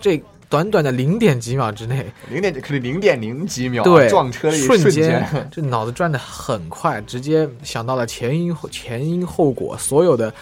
[0.00, 10.32] 这短短的零点几秒之内，零点可能零点零几秒，对撞车的一瞬间，这脑子转的很快，直接想到了前因后前因后果，所有的。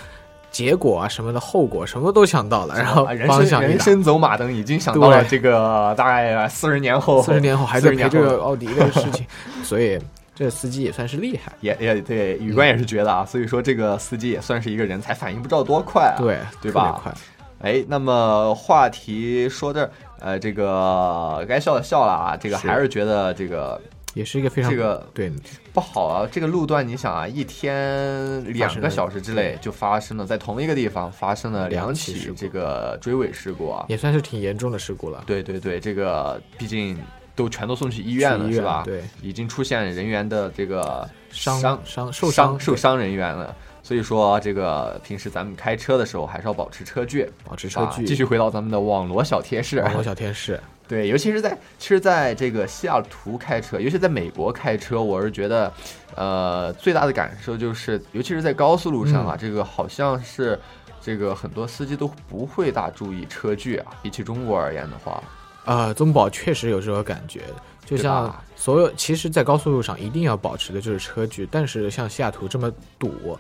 [0.57, 9.27] 结果啊，什么的后果，什么都想到了，然后方向人生走马灯已经想到了这个大概四十年后，四十年后还在赔这个奥迪的事情，
[9.63, 10.01] 所以
[10.35, 16.99] 这司机也算是厉害，也也对，宇官也是觉得啊，所以说这个司机也算是一个人才，反应不知道多快啊，对对吧？
[17.03, 17.13] 快，
[17.61, 19.91] 哎，那么话题说这儿，
[20.21, 23.79] 呃，这个该笑的笑了啊，这个还是觉得这个。
[24.17, 25.31] 也是一个非常这个对
[25.75, 26.27] 不好啊！
[26.33, 35.25] 这个路段你想啊，一天两个小时之内就发生了在同一个地方发生了两起这个追尾事故啊，也算是挺严重的事故了。
[35.27, 36.99] 对对对，这个毕竟
[37.35, 38.85] 都全都送去医院了，是吧？
[38.87, 43.55] 对，已经出现人员的这个伤伤受伤受伤人员了。
[43.83, 48.05] 所以说，这个平时咱们开车的时候还是要保持车距，保持车距。
[48.07, 50.59] 继续回到咱们的网罗小贴士，网罗小贴士。
[50.89, 55.73] 对，尤其是在其实在这个西雅图开车，尤其在美国开车，我是觉得，
[56.15, 60.57] 呃，最大的感受就是，尤其是在高速路上啊，这个好像是
[61.01, 63.87] 这个很多司机都不会大注意车距啊。
[64.01, 65.21] 比起中国而言的话，
[65.65, 67.41] 啊，宗宝确实有这个感觉，
[67.85, 73.37] 就像所有，其实，在高速路上一定要保持的就是车距，但是像西雅图这么堵，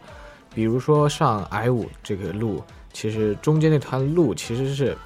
[0.53, 4.99] 比如说上 I 五这个路，其实中间那段路其实是。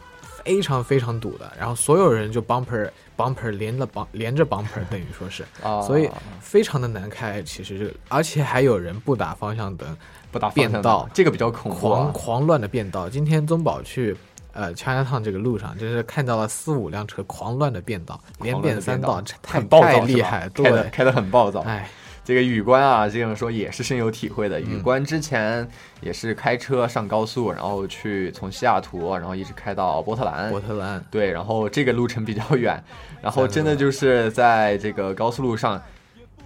[0.44, 5.44] 非常非常堵的，然后所有人就 bumper bumper 连着 bump 连着 bumper， 等于说是，
[5.86, 7.42] 所以非常的难开。
[7.42, 9.96] 其实这个，而且还有人不打方向灯，
[10.30, 13.08] 不打变道，这个比较恐怖，狂狂乱的变道。
[13.08, 14.16] 今天宗宝去
[14.52, 21.88] 呃枪家趟这个路上，就是看到了四五辆车狂乱的变道，连变三道，太太厉害，开的开的很暴躁，哎。
[22.30, 24.60] 这个雨官啊，这样说也是深有体会的。
[24.60, 25.68] 雨官之前
[26.00, 30.48] 也是开车上高速，然后去从西雅图，然后一直开到波特兰。
[30.48, 32.80] 波特兰对，然后这个路程比较远，
[33.20, 35.82] 然后真的就是在这个高速路上，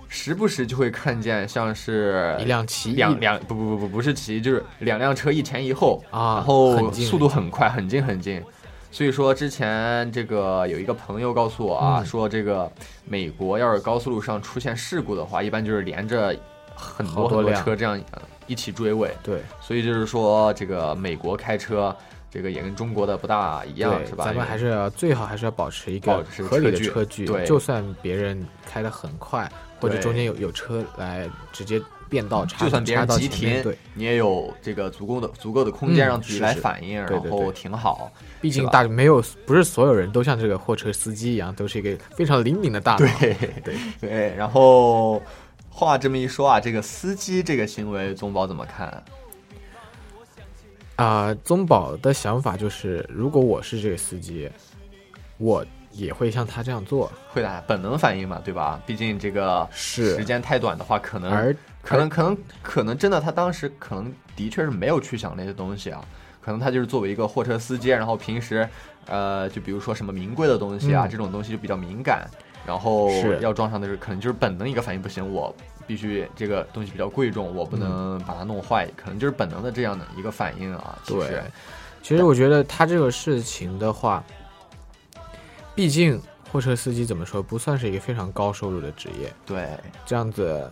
[0.08, 8.42] 时不时就会看见像是一辆骑两两不不不不不是骑，就是两辆车一前一后啊，然后速度很快，很近很近。
[8.94, 12.70] 所以说，之前这个有一个朋友告诉我啊，说这个
[13.04, 16.28] 美国要是高速路上出现事故的话，一般就是连着
[16.76, 18.00] 很多很多车这样
[18.46, 19.10] 一起追尾。
[19.20, 21.92] 对，所以就是说，这个美国开车，
[22.30, 24.26] 这个也跟中国的不大一样，是吧？
[24.26, 31.82] 咱们还是要最好还是要保持一个合理的车距，对，就算别人开的很快，或者中间有有车来直接。
[32.14, 33.60] 变道，就算别人急停，
[33.94, 38.08] 你也有这个足够的足够的空间让自己来反应，然后停好。
[38.40, 42.98] 毕竟大没有不是所有人都像这个货车司机一样，都是一个非常灵敏的大脑。
[42.98, 43.34] 对
[43.64, 44.34] 对 对。
[44.36, 45.20] 然后
[45.68, 49.02] 话这么一说啊，这个司机这个行为，宗宝怎么看？
[50.94, 54.48] 啊，宗宝的想法就是，如果我是这个司机，
[55.38, 55.66] 我。
[55.96, 58.82] 也会像他这样做，会的，本能反应嘛，对吧？
[58.84, 61.54] 毕竟这个是时间太短的话，可能而
[61.84, 66.04] 可能可能可能真的，他当时可能的确是没有去想那些东西啊。
[66.40, 68.68] 可能他就是作为一个货车司机，然后平时
[69.06, 72.28] 呃，就比如说什么名贵的东西啊，这种东西就比较敏感，
[72.66, 73.10] 然后
[73.40, 75.54] 要撞上的是可能就是本能一个反应，不行，我
[75.86, 80.98] 必须这个东西比较贵重，我不能把它弄坏，可能就是本能的这样的一个反应啊。
[81.06, 81.42] 对，
[82.02, 84.22] 其实我觉得他这个事情的话。
[85.76, 86.22] 毕竟
[86.52, 89.32] 货车司机怎么说，不算是一个非常高收入的职业。
[89.44, 89.68] 对，
[90.06, 90.70] 这样子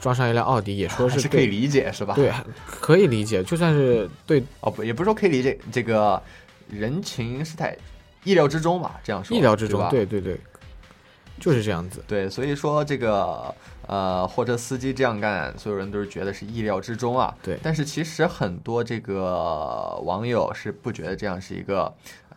[0.00, 2.14] 撞上一辆奥迪，也说是是可以理解是吧？
[2.14, 2.32] 对，
[2.66, 3.42] 可以理解。
[3.42, 6.22] 就算是对哦不，也不是说可以理解，这个
[6.68, 7.76] 人情世态
[8.24, 9.88] 意料之中吧，这样说意料之中，吧？
[9.90, 10.38] 对对对，
[11.40, 12.04] 就是这样子。
[12.06, 13.54] 对，所以说这个
[13.86, 17.34] 呃，货车司机这样干，所有人都是觉得是意料之中啊。
[17.42, 21.92] 对但是其实很多这个网友是不觉得这样是一个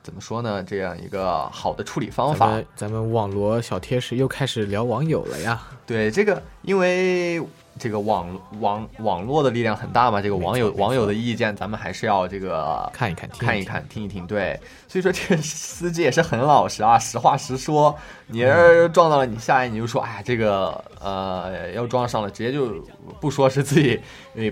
[0.09, 0.63] 怎么说呢？
[0.63, 3.11] 这样一个好的处理方法咱们。
[3.13, 5.61] 网罗小贴士又开始聊网友了呀。
[5.85, 7.39] 对这个，因为
[7.79, 8.27] 这个网
[8.59, 14.27] 网网络的力量很大嘛，这个网友网友的意见，咱们还是要这个看一看看一看，听一听。
[14.27, 17.95] 对，所以说这个司机也是很老实啊，实话实说。
[18.31, 22.75] 你要是撞到了，你下来你就说，哎，这个呃要撞上了，直接就
[23.19, 23.99] 不说是自己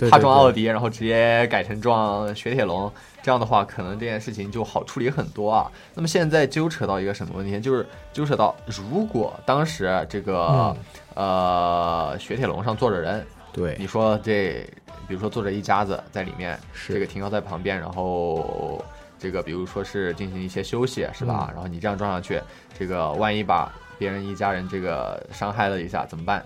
[0.10, 2.92] 怕撞奥迪，然后直接改成撞雪铁龙。
[3.22, 5.70] 这样的话，可能这件事情就好处理很多啊。
[5.94, 10.76] 那么现在纠扯到一个什么问题，就是纠扯到如果当时这个、
[11.18, 14.64] 呃雪铁龙上坐着人，对你说这，
[15.08, 18.80] 比如说坐着一家子在里面，是这个停靠在旁边，然后
[19.18, 21.48] 这个比如说是进行一些休息，是吧？
[21.50, 22.40] 嗯然后你这样撞上去，
[22.78, 26.46] 这个万一把别人一家人这个伤害了一下，怎么办？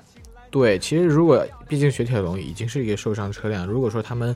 [0.49, 4.33] 对，其实如果毕竟雪铁龙已经是一个受伤车辆，如果说他们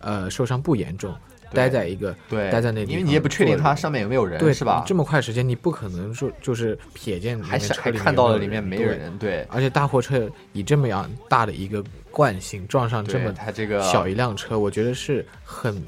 [0.00, 1.14] 呃受伤不严重，
[1.52, 4.84] 待在一个对，待在那因为你也不确定它上面有没有人，对是吧？
[4.86, 9.46] 这么快时间，你不可能说就是瞥见还还看到了里面没对人，对。
[9.50, 15.82] 而且大货车以这么样大的一个惯性撞上这么它这个小一辆车，我觉得是很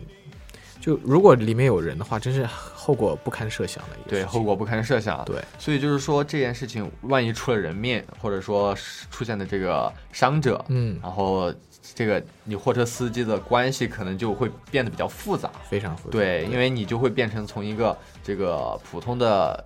[0.81, 5.23] 就如果里面有人的话，真是后果不堪设想的一个对，后果不堪设想。
[5.27, 8.75] 对，所以就是说这件事情，万一出了人命，或者说
[9.11, 11.53] 出现的这个伤者，嗯然后
[11.95, 15.51] 这个你货车司机的关系可能就会变得比较复杂。
[15.68, 16.12] 非常复杂。
[16.12, 19.64] 对，因为你就会变成从一个这个普通的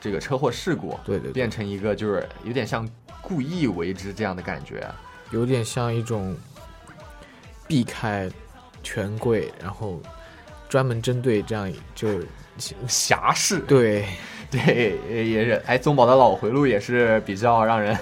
[0.00, 2.88] 这个车祸事故，对对对变成一个就是有点像
[3.20, 4.86] 故意为之这样的感觉。
[5.30, 6.36] 有点像一种
[7.66, 8.30] 避开
[8.82, 10.00] 权贵，然后
[10.68, 12.08] 专门针对这样就
[12.86, 14.04] 侠士，对。
[14.52, 17.96] 对，也是，哎，宗宝的脑回路也是比较让人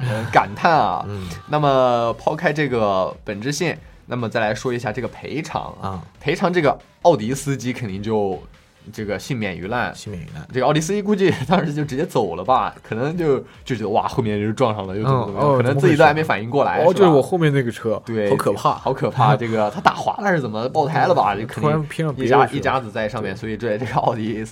[0.00, 1.04] 呃感叹啊。
[1.08, 1.28] 嗯。
[1.48, 3.76] 那么抛开这个本质性，
[4.06, 8.40] 那么再来说一下这个赔偿啊，赔偿这个奥迪司机肯定就
[8.92, 10.46] 这个幸免于难，幸免于难。
[10.52, 16.84] 这个奥迪司机估计当时就直接走了吧， 可能就就觉得哇，后面就撞上了，又怎么怎么样，可能自己都还没反应过来。
[16.84, 19.34] 哦，就是我后面那个车，对，好可怕，好可怕！
[19.36, 21.34] 这个他打滑了是怎么爆胎了吧？
[21.34, 24.44] 就肯突然定偏上一家一家子在上面，所以这这个奥迪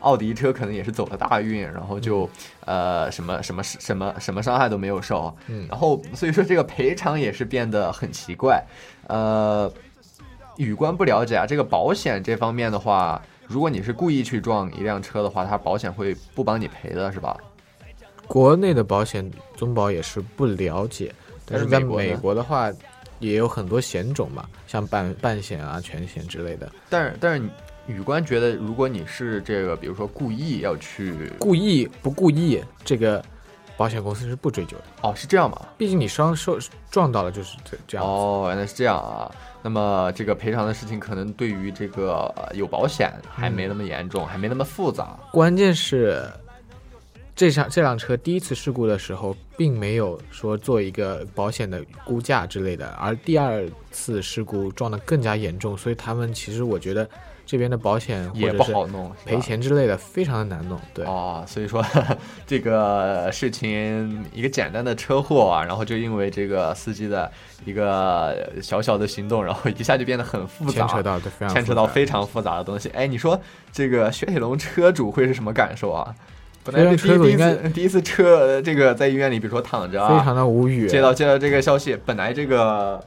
[0.00, 2.28] 奥迪车可能也是走了大运，然后就
[2.64, 8.60] 呃什么什么什么什么伤害都没有受，嗯然后所以说这个赔偿也是变得很奇怪，
[9.06, 9.72] 呃，
[10.56, 13.22] 宇官不了解啊，这个保险这方面的话，
[13.52, 17.36] 如果你是故意去撞一辆车的话，它保险会不帮你赔的是吧？
[18.26, 22.72] 国内的保险中保也是不了解，但是在美国的话，
[23.18, 26.72] 也有很多险种嘛，像半半险啊、全险之类的。
[26.88, 27.46] 但是但是
[27.86, 33.22] 宇官觉得，如果你是这个，比如说故意要去故意不故意，这个
[33.76, 34.84] 保险公司是不追究的。
[35.02, 35.60] 哦，是这样吗？
[35.76, 36.58] 毕竟你伤受
[36.90, 38.06] 撞到了就是这这样。
[38.06, 39.30] 哦，原来是这样啊。
[39.62, 45.16] 那么这个赔偿的事情，可能对于这个呃有保险还没那么严重，还没那么复杂。
[45.30, 46.28] 关键是
[47.36, 57.08] 这辆这辆车第一次事故的时候，并没有说做一个保险的估价之类的，而第二次事故撞得更加严重，所以他们其实我觉得
[57.52, 60.80] 这边的保险也不好弄赔钱之类的非常的难弄。
[60.94, 61.84] 对，哦，所以说
[62.48, 67.30] 这个事情一个简单的车祸啊，然后就因为这个司机的
[67.66, 72.88] 一个小小的行动，然后一下就变得很复杂，牵扯到非常牵扯到复杂非常复杂的东西。
[72.94, 73.38] 哎，你说
[73.70, 76.14] 这个雪铁龙车主会是什么感受啊？
[76.64, 82.98] 本来第一次第一次车这个在医院里，比如说躺着啊，非常的无语接到接到这个消息，本来这个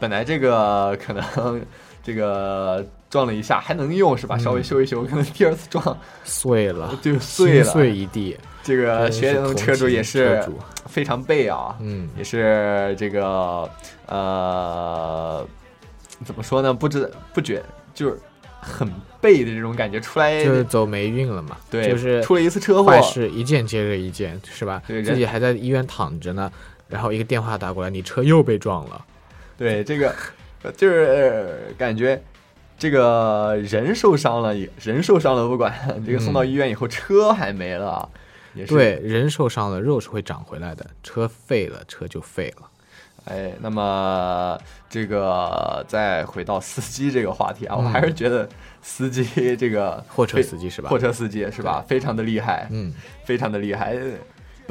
[0.00, 1.62] 本来这个可能
[2.02, 4.36] 这个撞了一下还能用是吧？
[4.36, 8.34] 嗯稍微修一修，可能第二次撞碎了， 就碎了，碎一地。
[8.62, 10.42] 这个雪铁龙车主也是
[10.86, 13.68] 非常背啊，嗯也是这个
[14.06, 15.46] 呃，
[16.24, 16.72] 怎么说呢？
[16.72, 18.18] 不知不觉就是
[18.62, 18.90] 很
[19.20, 24.80] 背的这种感觉出来，就是走霉运了嘛，对就是出了一次车祸坏事一件接着一件，是吧？
[24.86, 26.50] 对自己还在医院躺着呢，
[26.88, 29.04] 然后一个电话打过来，你车又被撞了，
[29.58, 30.14] 对这个
[30.62, 32.18] 呃就是呃感觉。
[32.82, 35.72] 这个人受伤了，也人受伤了不管，
[36.04, 38.08] 这个送到医院以后，车还没了，
[38.54, 42.68] 也是对，人受伤了，肉是会长回来的，车废了，车就废了。
[43.26, 44.58] 哎，那么
[44.90, 48.48] 这个再回到司机这个话题啊，嗯我还是觉得
[48.82, 51.84] 司机这个货车司机是吧货车司机是吧？
[51.86, 52.92] 非常的厉害，嗯，
[53.24, 53.96] 非常的厉害。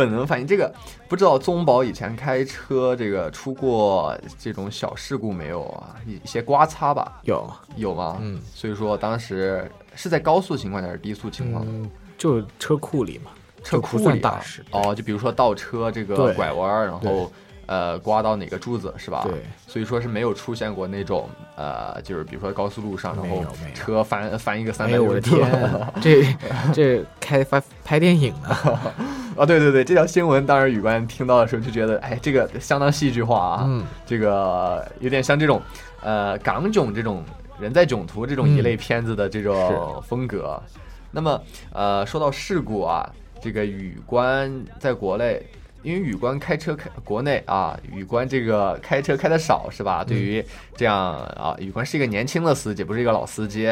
[0.02, 0.74] 本能反应，这个
[1.08, 5.96] 不知道宗宝以前开车这个出过这种小事故没有啊？
[6.08, 7.20] 一一些刮擦吧？
[7.24, 8.18] 有有吗？
[8.20, 11.64] 嗯，所以说当时是在高速情况下还是低速情况？
[11.68, 11.88] 嗯，
[12.18, 13.30] 就车库里嘛，
[13.64, 14.66] 车库里啊算大事。
[14.72, 17.32] 哦，就比如说倒车这个拐弯，然后
[17.68, 19.22] 呃刮到哪个柱子是吧？
[19.30, 23.46] 对，所以说是没有出现过那种呃，就是比如说高速路上，然后
[23.76, 25.38] 车翻翻一个三百六十度。
[25.38, 26.26] 天， 这
[26.74, 28.50] 这开发拍电影呢？
[29.36, 35.62] 啊， 对对对，这条新闻当时宇官听到的时候就觉得，哎，这个相当戏剧化啊，嗯这个有点像这种
[36.02, 37.24] 呃港囧这种
[37.60, 40.62] 人在囧途这种嗯一类片子的这种风格。
[41.12, 41.42] 那么
[41.74, 43.10] 呃，说到事故啊，
[43.42, 45.42] 这个宇官在国内。
[45.84, 50.04] 因为宇官开车开国内啊，宇官这个开车开的少是吧？
[50.04, 53.64] 对于这样啊，宇官是一个年轻的司机，不是一个老司机。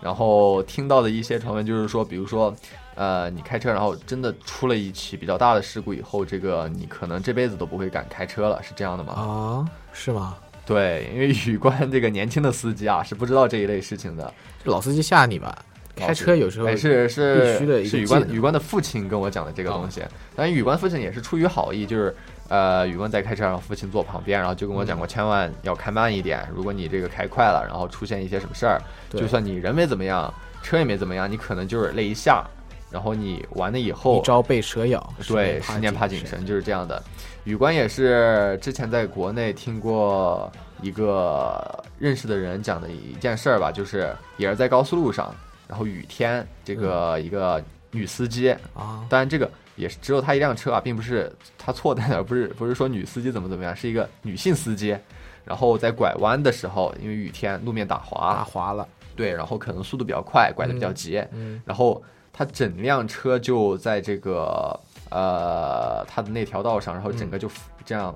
[0.00, 2.56] 然后听到的一些传闻就是说，比如说，
[2.98, 9.12] 呃，你开车然后真的出了一起比较大的事故以后，这个你可能这辈子都不会敢开车了，是这样的吗？
[9.12, 10.36] 啊，是吗？
[10.66, 14.34] 对，因为宇官这个年轻的司机啊是不知道这一类事情的。
[14.64, 15.56] 这老司机吓你吧？
[15.94, 20.00] 开车有时候哎是是必须的是宇官技能宇官的父亲跟我讲的这个东西，
[20.34, 22.12] 当然宇官父亲也是出于好意，就是
[22.48, 30.32] 呃宇官在开车，然后父亲坐旁边，然后就跟我讲过，千万要开慢一点，如果你这个开快了，然后出现一些什么事儿，就算你人没怎么样，
[30.62, 32.44] 车也没怎么样，你可能就是累一下，
[32.90, 37.02] 然后你完了以后一朝被蛇咬，对，十十年怕井绳就是这样的。
[37.44, 40.50] 宇官也是之前在国内听过
[40.82, 45.34] 一个认识的人讲的一件事儿吧，就是也是在高速路上，
[45.66, 54.96] 然后雨天，这个一个女司机啊，当然这个也是只有她一辆车啊，并不是她错在哪儿，不是 不是说女司机怎么怎么样，是一个女性司机，
[55.44, 58.86] 然后在拐弯的时候，因为雨天路面打滑，打滑了，
[59.16, 61.62] 对，然后可能速度比较快，拐的比较急，嗯。
[61.64, 62.02] 然后
[62.38, 64.78] 他整辆车就在这个
[65.10, 67.50] 呃他的那条道上，然后整个就
[67.84, 68.14] 这样，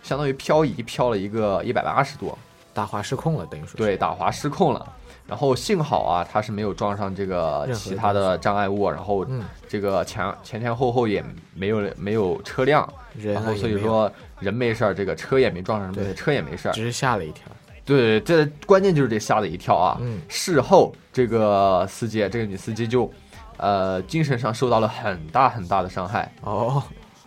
[0.00, 2.38] 相当于漂移漂了一个一百八十度，
[2.72, 4.92] 打滑失控了，等于说对，打滑失控了。
[5.26, 9.42] 然后幸好啊，他是没有撞上这个其他的障碍物，然后嗯。
[9.68, 12.88] 这个前前前后后也没有没有车辆，
[13.20, 17.44] 然后所以说人没事儿，这个车也没撞上什么车也没事儿，只是吓了一跳。
[17.84, 19.98] 对，这关键就是这吓了一跳啊！
[20.00, 20.20] 嗯。
[20.28, 23.10] 事后这个司机，这个女司机就，
[23.58, 26.32] 呃，精神上受到了很大很大的伤害。
[26.40, 26.82] 哦，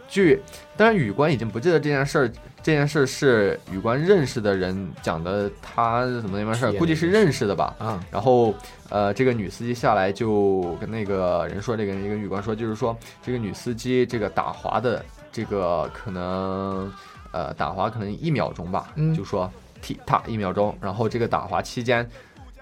[0.09, 0.41] 据，
[0.75, 2.32] 当然宇官已经不记得这件事儿，
[2.63, 7.75] 这件事是宇官认识的人讲的，他怎么那边事儿，估计是认识的吧。
[7.79, 8.53] 啊，然后，
[8.89, 16.91] 呃，这个女司机下来就跟那个人说，这个人跟宇官说，就是说这个女司机这个打滑的这个可能，
[17.32, 19.15] 呃，打滑可能一秒钟吧，嗯。
[19.15, 19.51] 就说
[19.82, 22.07] 踢踏一秒钟，然后这个打滑期间，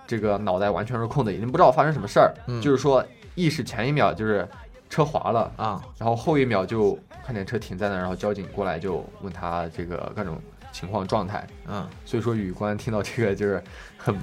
[0.08, 2.62] 这个脑袋完全是空的，已经不知道发生什么事儿，嗯。
[2.62, 3.04] 就是说
[3.36, 4.48] 意识前一秒就是
[4.90, 13.64] 车滑了啊，然后后一秒就看见车停在那儿，然后交警过来就问他这个各种情况状态，嗯，所以说宇官听到这个就是
[13.98, 14.18] 很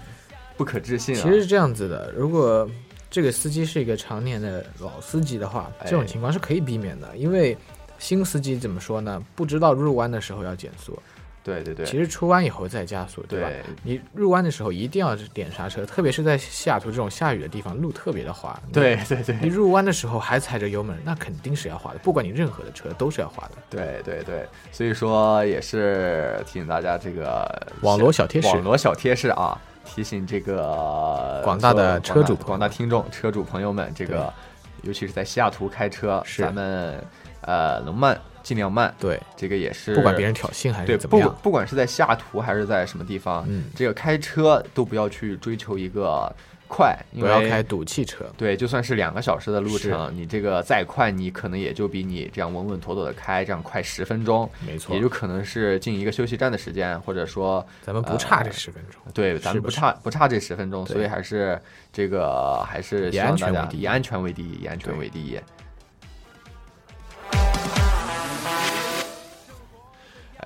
[0.57, 1.21] 不可置信啊。
[1.23, 2.69] 其实是这样子的，如果
[3.11, 7.57] 这个司机是一个常年的老司机的话，这种情况是可以避免的，因为
[7.99, 9.23] 新司机怎么说呢？
[9.35, 10.99] 不知道入弯的时候要减速，
[11.47, 13.49] 对对对，其实出弯以后再加速，对吧？
[13.49, 13.63] 对。
[13.85, 18.61] 你入弯的时候一定要点刹车，特别是在西雅图这种下雨的地方，路特别的滑。
[18.73, 19.37] 对对对。
[19.41, 23.53] 你入弯的时候还踩着油门，那肯定是要滑的，不管你任何的车都是要滑的。
[23.71, 27.49] 对对对，所以说也是提醒大家这个
[27.83, 28.49] 网络小贴士。
[28.49, 34.35] 网络小贴士啊，提醒这个广大的车主广大听众、车主朋友们，这个
[34.83, 37.01] 尤其是在西雅图开车，咱们
[37.43, 41.29] 呃能慢尽量慢，对，这个也是不管别人挑衅还是对，怎么样。
[41.29, 43.65] 不不管是在下图还是在什么地方，嗯。
[43.75, 46.33] 这个开车都不要去追求一个
[46.69, 48.25] 快，不要开赌气车。
[48.37, 54.95] 对，就算是两个小时的路程，你这个再快，你可能也就比你这样稳稳妥妥的开这样快十分钟，没错。
[54.95, 59.03] 也就可能是进一个休息站的时间，或者说咱们不差这呃10分钟。
[59.13, 61.61] 对，咱们不差不差这十分钟，所以还是
[61.93, 63.81] 这个还是以希望大家安全为第一。
[63.81, 65.41] 以安全为第一，以安全为第一。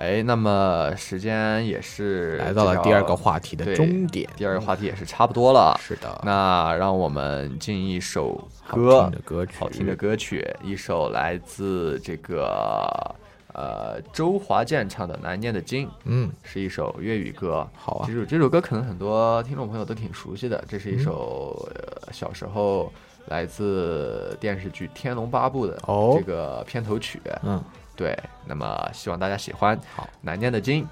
[0.01, 5.79] 哎，那么时间也是来到了第二个话题的终点第二个话题也是差不多了。
[5.79, 13.15] 是的，那让我们进一首好歌，听的歌曲好听的歌曲，一首来自这个
[13.53, 17.67] 呃周华健唱的《难念的经》，嗯，是一首粤语歌。
[17.75, 22.91] 好啊这首这首歌可能很多听众朋友都挺熟悉的，这是一嗯首、呃小时候
[23.27, 27.21] 来自电视剧《天龙八部》的哦这个片头曲。
[27.43, 27.63] 嗯，
[28.01, 29.79] 对，那么希望大家喜欢。
[29.95, 30.87] 好，难念的经。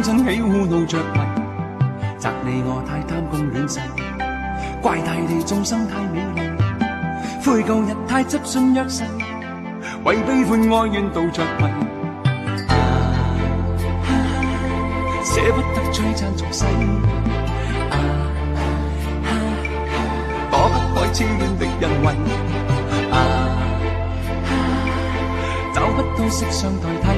[0.00, 1.20] 貪嗔喜惡怒着迷，
[2.18, 3.80] 责你我太贪功恋势，
[4.80, 6.40] 怪大地众生太美丽，
[7.44, 9.04] 悔旧日太执信约誓，
[10.04, 11.64] 为悲欢哀怨妒着迷。
[12.68, 12.72] 啊
[15.22, 16.64] 捨不得璀璨俗世，
[17.90, 18.00] 啊
[20.50, 22.06] 躲不开痴恋的恩惠，
[23.12, 23.18] 啊，
[25.74, 27.09] 找不到色相代替，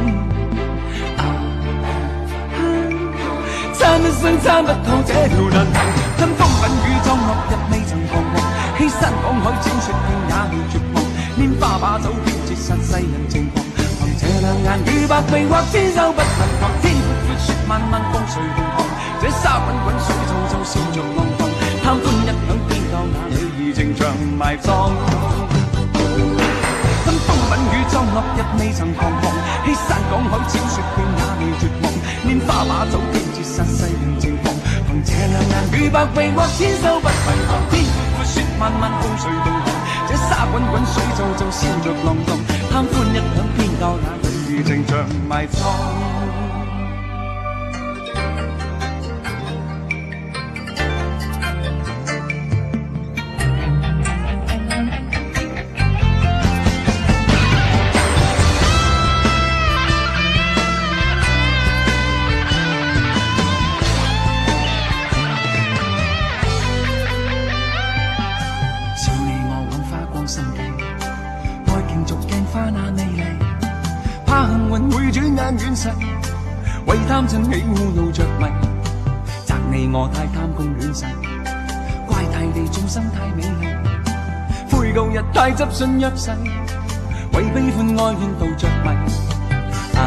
[4.22, 5.78] 參一生參不透這條難題，
[6.16, 8.38] 吞風品雨裝落日未曾彷徨，
[8.78, 11.02] 欺山赶海踐雪徑也未绝望，
[11.36, 18.86] 拈花把酒偏折煞世人情狂，凭这两眼与百臂或千手不能防，天阔阔雪漫漫風隨同航，
[19.20, 21.42] 这沙滚滚水皱皱笑着浪荡，
[21.82, 24.06] 贪欢一晌偏教那女兒情长
[24.38, 24.92] 埋葬。
[27.02, 29.34] 吞風品雨裝落日未曾彷徨，
[29.66, 31.90] 欺山赶海踐雪徑也未绝望，
[32.22, 33.00] 拈花把酒
[33.42, 34.54] 偏折煞世人情狂，
[34.86, 37.14] 凭这两眼与百臂或千手不能
[37.48, 37.84] 防，天
[38.14, 39.66] 阔雪漫漫風隨同航，
[40.08, 42.38] 这沙滚滚水皱皱笑着浪荡。
[42.70, 44.96] 贪欢一晌偏教那女兒情長
[45.28, 46.01] 埋葬。
[77.22, 78.46] 貪嗔喜惡怒着迷，
[79.46, 81.06] 責你我太貪功戀勢，
[82.04, 86.32] 怪大地眾生太美麗，悔舊日太執信約誓，
[87.32, 88.88] 為悲歡哀怨妒着迷，
[89.96, 90.02] 啊，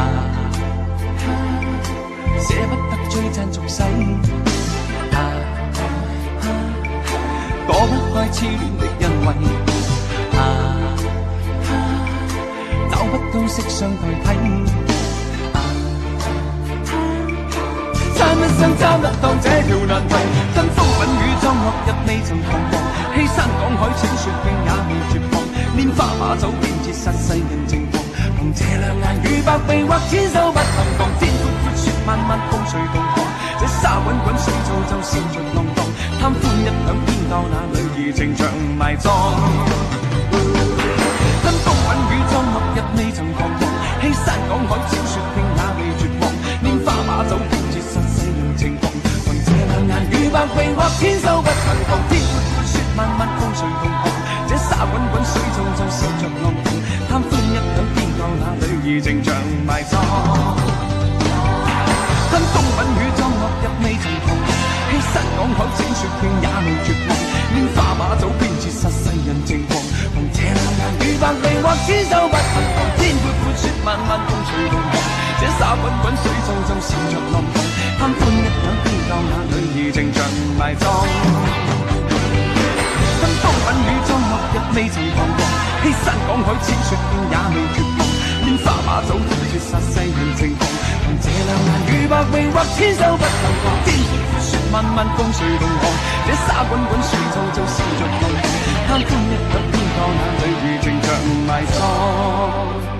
[2.38, 3.82] 捨不得璀璨俗世，
[5.12, 5.16] 啊。
[7.66, 9.26] 躲不開痴戀的恩惠，
[10.36, 10.38] 啊，
[12.90, 14.26] 找不到色相代替，
[18.26, 20.14] 參一生參不透這條難題，
[20.52, 22.74] 吞風品雨裝落日未曾彷徨，
[23.14, 25.38] 欺山赶海踐雪徑也未绝望，
[25.78, 28.02] 拈花把酒偏折煞世人情狂，
[28.36, 33.22] 凭这两眼与百臂或千手不能防，天闊闊雪漫漫風隨同航，
[33.60, 35.86] 这沙滚滚水皱皱笑着浪荡。
[36.18, 39.06] 贪欢一晌偏教那女儿情长埋葬。
[41.42, 43.62] 吞風品雨裝落日未曾彷徨，
[44.02, 46.26] 欺山赶海踐雪徑也未绝望，
[46.64, 47.38] 拈花把酒
[50.26, 54.10] 與百臂或千手不能防，天阔阔雪漫漫風隨同航，
[54.48, 56.66] 這沙滚滚水皱皱笑着浪蕩，
[57.06, 59.30] 貪歡一晌偏教那女兒情長
[59.64, 60.02] 埋葬。
[62.28, 64.50] 吞风吻雨裝落日未曾彷徨，
[64.90, 67.14] 欺山趕海踐雪徑也未绝望，
[67.54, 69.78] 拈花把酒偏折煞世人情狂，
[70.10, 74.90] 凭这两眼與百臂或千手不能防，天阔阔雪漫漫風隨同航，
[75.38, 77.62] 這沙滚滚水皱皱笑着浪蕩，
[78.02, 80.18] 貪歡一晌偏教那女兒情長
[80.58, 80.90] 埋葬。
[83.20, 85.38] 吞風品雨裝落日未曾彷徨，
[85.82, 88.02] 欺山趕海踐雪徑也未絕望，
[88.42, 95.86] 拈花把酒偏折煞世人情狂，憑這兩眼與百臂或千手不能防，天闊闊雪漫漫風隨同航，
[96.26, 98.42] 這沙滾滾水皱皱笑着浪蕩，
[98.90, 101.06] 貪歡一晌偏教那女兒情長
[101.46, 102.95] 埋葬。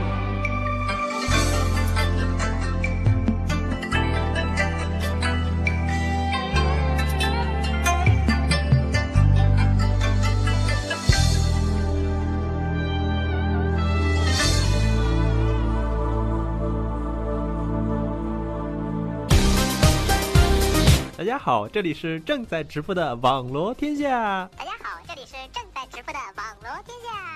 [21.47, 24.51] 好，这里是正在直播的网罗天下。
[24.59, 27.36] 大家好，这里是正在直播的网罗天下。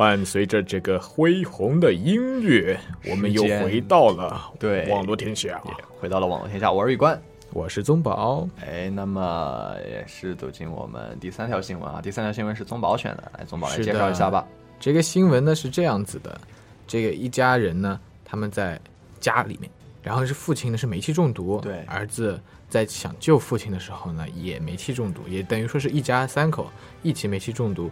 [0.00, 2.80] 伴随着这个恢宏的音乐，
[3.10, 5.62] 我们又回到了对网络天下，
[6.00, 6.72] 回到了网络天下。
[6.72, 7.20] 我是玉官，
[7.52, 8.48] 我是宗宝。
[8.66, 12.00] 哎，那么也是走进我们第三条新闻啊。
[12.00, 14.42] 第三条新闻是宗宝选的，来，宗宝来介绍一下吧。
[14.80, 16.40] 这个新闻呢是这样子的：
[16.86, 18.80] 这个一家人呢，他们在
[19.20, 19.70] 家里面，
[20.02, 22.40] 然后是父亲呢是煤气中毒，对，儿子
[22.70, 26.70] 在想救父亲的时候呢也煤气中毒，也等于说是一家三口
[27.02, 27.90] 一起煤气中毒。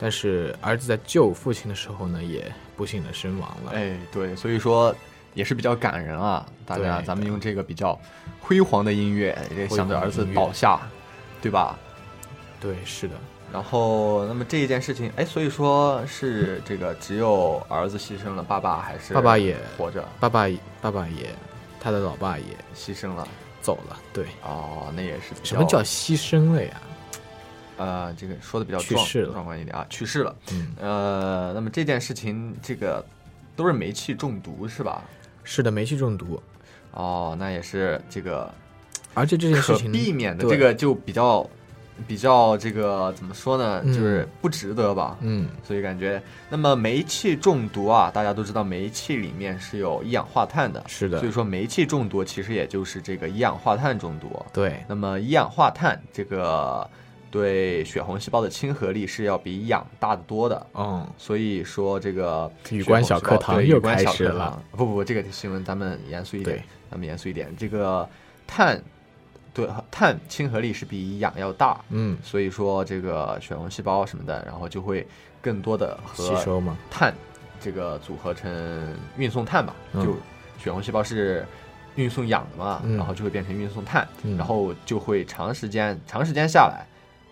[0.00, 3.72] 但是儿子在救父亲的时候呢，也不幸的身亡了。
[3.74, 4.94] 哎，对，所以说
[5.34, 6.46] 也是比较感人啊。
[6.64, 7.98] 大家，咱们用这个比较
[8.40, 10.80] 辉煌的音乐，这想着儿子倒下，
[11.42, 11.78] 对吧？
[12.58, 13.14] 对，是的。
[13.52, 20.46] 然后，那么这一件事情，哎，所以说是这个只有儿子牺牲了，爸爸还是爸爸也活着，爸爸
[20.80, 21.34] 爸爸也，
[21.80, 22.44] 他的老爸也
[22.76, 23.26] 牺牲了，
[23.60, 23.98] 走了。
[24.12, 26.80] 对，哦，那也是什么叫牺牲了呀？
[27.80, 30.36] 呃，这个说的比较去世了壮观一点啊，去世了。
[30.52, 33.02] 嗯，呃，那么这件事情，这个
[33.56, 35.02] 都是煤气中毒是吧？
[35.44, 36.38] 是的，煤气中毒。
[36.90, 38.52] 哦，那也是这个，
[39.14, 41.48] 而且这件事情避免的这个就比较
[42.06, 43.80] 比较这个怎么说呢？
[43.82, 45.16] 嗯、就是不值得吧？
[45.22, 51.18] 嗯，所以感觉，那么煤气中毒啊，大家都知道煤气里面是有一氧化碳的，是的。
[51.18, 54.28] 所以说煤气中毒其实也就是这个一氧化碳中毒。
[54.52, 56.86] 对，那么一氧化碳这个。
[57.30, 64.62] 对血红细胞的亲和力是要比氧大得多的，嗯，所以说这个语关小课堂又开始了。
[64.72, 67.54] 不不不，这个新闻咱们严肃一点，咱们严肃一点。
[67.56, 68.08] 这个
[68.46, 68.82] 碳
[69.54, 75.06] 对碳亲和力是比氧要大，嗯，所以说这个血红细胞什么的，然后就会
[75.40, 77.14] 更多的吸收嘛，碳
[77.60, 80.12] 这个组合成运送碳吧，嗯、就
[80.62, 81.46] 血红细胞是。
[81.96, 86.86] 运送氧的嘛，嗯、然后就会变成运送碳，嗯、然后就会长时间长时间下来。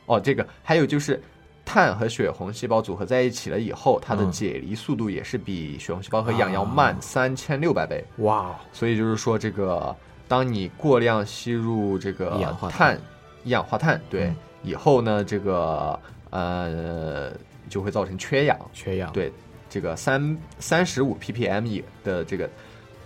[0.09, 1.23] 哦，这个还有就是，
[1.67, 8.03] 碳和血红细胞组合在一起了以后，它的解离速度也是比血红细胞和氧要慢三千六百倍。
[8.21, 8.59] 哇！
[8.73, 9.95] 所以就是说，这个
[10.27, 12.99] 当你过量吸入这个碳，
[13.45, 16.01] 一氧化碳对、嗯、以后呢，这个
[16.31, 17.31] 呃
[17.69, 18.59] 就会造成缺氧。
[18.73, 19.31] 缺氧对，
[19.69, 22.49] 这个三三十五 ppm 以的这个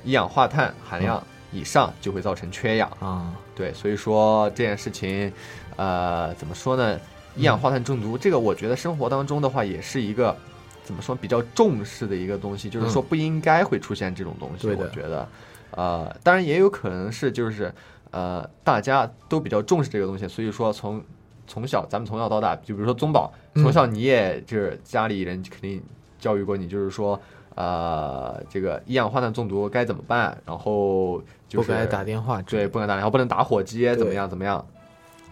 [0.05, 3.35] 一氧化碳含量以上就会造成缺氧啊。
[3.57, 5.33] 对，所以说这件事情。
[5.77, 6.99] 呃，怎么说呢？
[7.35, 10.37] 一氧化碳中毒、嗯、这个，我觉得生活当中的话，也是一个
[10.85, 14.69] 怎么说比较重视的一个东西，就是说不应该会出现这种东西。
[14.69, 15.29] 嗯、我觉得，
[15.71, 17.73] 呃，当然也有可能是就是
[18.11, 21.03] 呃，大家都比较重视这个东西，所以说从
[21.47, 25.83] 从小咱们从小到大，就比如说宗宝，从小你也就是家里人肯定
[26.19, 27.19] 教育过你，就是说
[27.55, 34.63] 呃，这个一氧化碳中毒该怎么办，然后就是不该打电话，对，不能打电话，不能打火机，怎么样怎么样。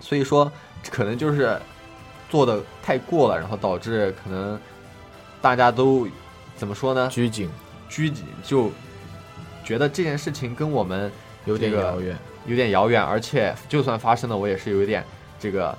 [0.00, 0.50] 所以说，
[0.90, 1.56] 可能就是
[2.28, 4.58] 做的太过了，然后导致可能
[5.42, 6.08] 大家都
[6.56, 7.06] 怎么说呢？
[7.08, 7.48] 拘谨，
[7.88, 8.70] 拘谨，就
[9.62, 11.12] 觉得这件事情跟我们
[11.44, 15.04] 有点遥远，有点遥远，而且就算发生了，我也是有一点
[15.38, 15.76] 这个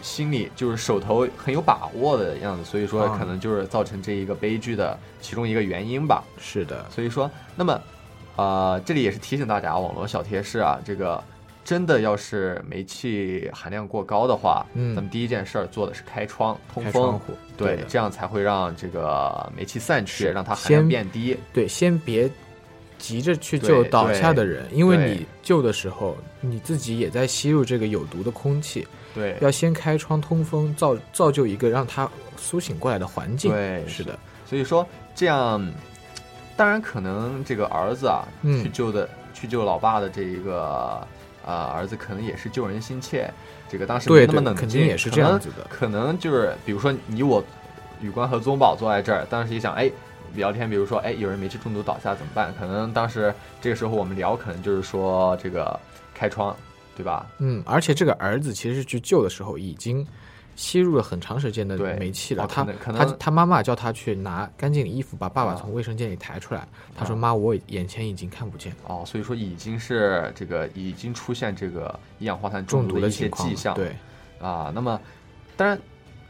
[0.00, 6.22] 心里就是手头很有把握的样子，所以说可能就是造成这一个悲剧的其中一个原因吧。
[6.38, 7.80] 是的，所以说，那么
[8.36, 11.22] 呃，这里也是提醒大家，网络小贴士啊，这个。
[11.62, 17.20] 真的要是煤气含量过高的话，嗯，咱们第一件事儿做的是开窗通风，
[17.56, 21.36] 对，对这样才会让这个煤气散去，让它含量变低。
[21.52, 22.28] 对，先别
[22.98, 28.86] 急着去救倒下的人，因为你救的时候，你自己也在吸入这个有毒的空气。
[29.14, 33.52] 对，要先开窗通风，造造就一个让它苏醒过来的环境。
[33.52, 34.18] 对，是的。
[34.44, 34.84] 所以说
[35.14, 35.64] 这样，
[36.56, 41.06] 当然可能这个儿子啊，嗯、去救的去救老爸的这一个。
[41.44, 43.30] 啊、呃，儿子可能也是救人心切，
[43.68, 45.66] 这个当时没那么冷静，肯定也是这样子的。
[45.68, 47.42] 可能就是比如说你我，
[48.00, 49.90] 宇光和宗宝坐在这儿，当时一想，哎，
[50.34, 52.54] 聊天，比如说，哎，有人煤气中毒倒下怎么办？
[52.58, 55.78] 可能当时这个时候我们聊，可能就是说这个
[56.14, 56.56] 开窗，
[56.96, 57.26] 对吧？
[57.38, 60.06] 嗯，而且这个儿子其实去救的时候已经
[60.60, 62.44] 吸入了很长时间的煤气了。
[62.44, 66.68] 哦他可能他他妈妈叫他去拿干净的衣服，把爸爸啊从卫生间里抬出来。
[66.94, 73.96] 他说：“啊妈，我眼前已经看不见。”哦，所以说已经是这个已经出现这个一氧化碳中毒的一些迹象，对
[74.38, 74.70] 啊。
[74.74, 75.00] 那么，
[75.56, 75.80] 当然，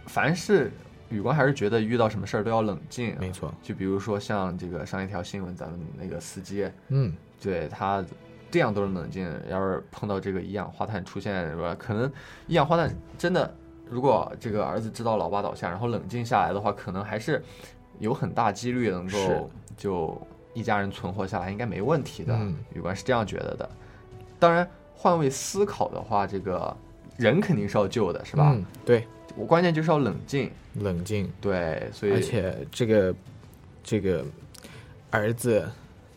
[0.07, 0.71] 凡是
[1.09, 3.53] 宇光还是觉得遇到什么事儿都要冷静，没错。
[3.65, 8.05] 就比如说像这个上一条新闻，咱们那个司机，嗯，对他
[8.49, 9.29] 这样都是冷静。
[9.49, 11.75] 要是碰到这个一氧化碳出现，是吧？
[11.77, 12.11] 可能
[12.47, 13.53] 一氧化碳真的，
[13.91, 17.43] 如果这个儿子知道老爸倒下，然后冷静下来的话，可能还是
[17.99, 20.17] 有很大几率能够就
[20.55, 22.33] 一家人存活下来，应该没问题的。
[22.35, 23.69] 嗯宇光是这样觉得的。
[24.39, 26.75] 当然，换位思考的话，这个
[27.17, 28.53] 人肯定是要救的，是吧？
[28.55, 29.05] 嗯，对，
[29.37, 31.29] 我关键就是要冷静，冷静。
[31.41, 33.15] 对，所以而且这个
[33.83, 34.25] 这个
[35.11, 35.69] 儿子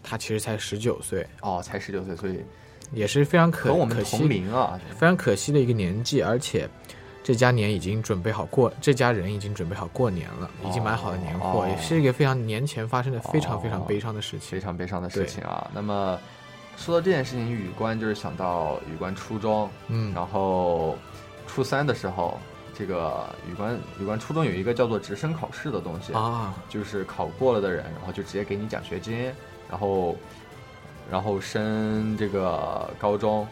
[0.03, 2.39] 他其实才十九岁，哦，才十九岁，所以
[2.93, 6.69] 也是非常可和我们可惜同龄啊，非常可惜的一个年纪，而且。
[7.23, 11.67] 这家年已经准备好过，这家人已经准备好过年了，已经买好了年货，哦。
[11.69, 15.41] 也是一个非常年前发生的非常非常悲伤的事情，非常悲伤的事情。
[15.45, 15.71] 啊。
[15.73, 16.19] 那么
[16.75, 20.13] 说到这件事情，宇关就是想到宇关初中，嗯。
[20.13, 20.97] 然后
[21.47, 22.37] 初三的时候，
[22.77, 29.31] 这个宇关宇关初中有一个叫做直升考试的东西啊，就是考过了的人，然后就直接给你奖学金，
[29.69, 30.17] 然后
[31.09, 33.47] 然后升这个高中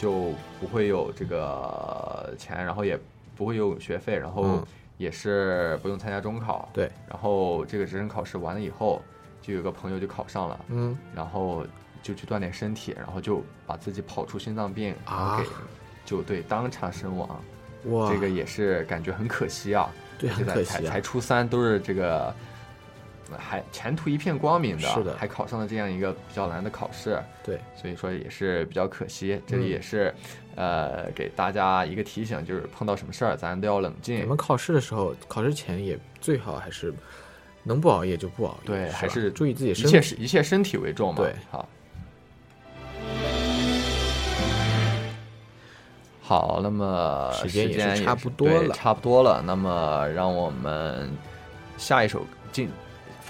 [0.00, 2.98] 就不会有这个钱，然后也
[3.36, 6.66] 不会有学费，然后嗯也是不用参加中考。
[6.72, 9.02] 对，然后这个职称考试完了以后，
[9.42, 11.66] 就有个朋友就考上了，嗯，然后
[12.02, 15.48] 就去锻炼身体，然后就把自己跑出心脏病，然后给、
[16.06, 17.28] 就对当场身亡。
[17.90, 19.90] 哇这个也是感觉很可惜啊。
[20.18, 22.34] 对而且很可惜啊才才初三都是这个。
[23.38, 29.40] 还前途一片光明的，是的还考上了这样一个比较难的考试，对，所以说也是比较可惜。
[29.46, 30.14] 这里嗯也是，
[30.54, 34.26] 呃，给大家一个提醒，就是碰到什么事儿，咱都要冷静我。
[34.26, 36.92] 们考试的时候，考试前也最好还是
[37.62, 40.22] 能不熬夜就不熬夜，对，吧还是注意自己一切身体。
[40.22, 41.22] 一切身体为重嘛。
[41.22, 41.68] 对，好。
[46.22, 49.42] 好，那么时间也是差不多了差不多了。
[49.44, 51.10] 那么让我们
[51.76, 52.70] 下一首进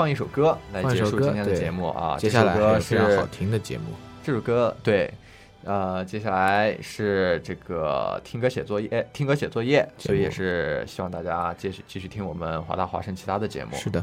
[0.01, 2.17] 放一首歌来结束今天的节目啊。
[2.19, 3.85] 接下来这首歌还有非常是好听的节目。
[4.25, 5.13] 这首歌对，
[5.65, 13.77] 呃，接下来是这个听歌写作业，听歌写作业，所以也是希望大家继续继续听我们华大华声其他的节目。
[13.77, 14.03] 是的。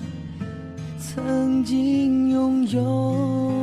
[1.13, 3.60] 曾经拥有。